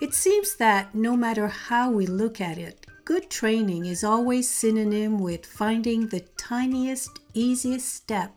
[0.02, 5.18] It seems that no matter how we look at it, Good training is always synonym
[5.18, 8.32] with finding the tiniest, easiest step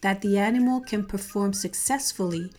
[0.00, 2.52] that the animal can perform successfully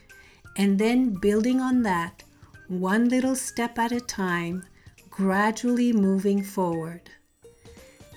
[0.56, 2.24] and then building on that,
[2.68, 4.64] one little step at a time,
[5.10, 7.02] gradually moving forward.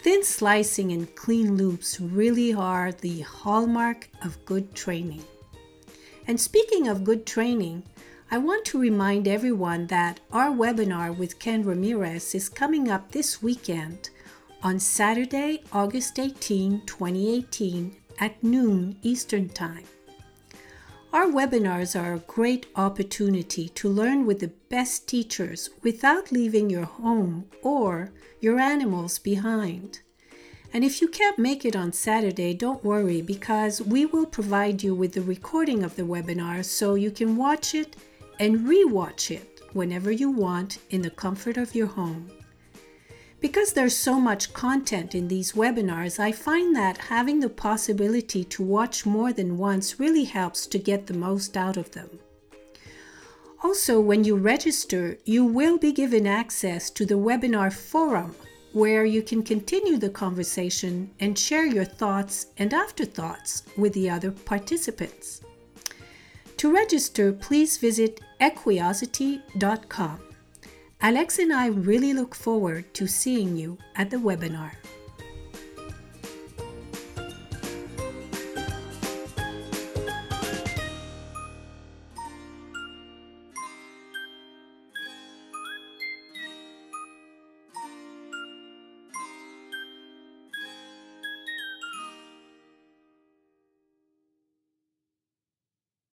[0.02, 5.22] Thin slicing and clean loops really are the hallmark of good training.
[6.26, 7.84] And speaking of good training,
[8.30, 13.42] I want to remind everyone that our webinar with Ken Ramirez is coming up this
[13.42, 14.10] weekend
[14.62, 19.82] on Saturday, August 18, 2018 at noon Eastern Time.
[21.12, 26.84] Our webinars are a great opportunity to learn with the best teachers without leaving your
[26.84, 30.02] home or your animals behind.
[30.72, 34.94] And if you can't make it on Saturday, don't worry because we will provide you
[34.94, 37.96] with the recording of the webinar so you can watch it
[38.38, 42.30] and rewatch it whenever you want in the comfort of your home.
[43.42, 48.62] Because there's so much content in these webinars, I find that having the possibility to
[48.62, 52.20] watch more than once really helps to get the most out of them.
[53.64, 58.36] Also, when you register, you will be given access to the webinar forum
[58.72, 64.30] where you can continue the conversation and share your thoughts and afterthoughts with the other
[64.30, 65.42] participants.
[66.58, 70.31] To register, please visit equiosity.com.
[71.04, 74.81] Alex and I really look forward to seeing you at the webinar.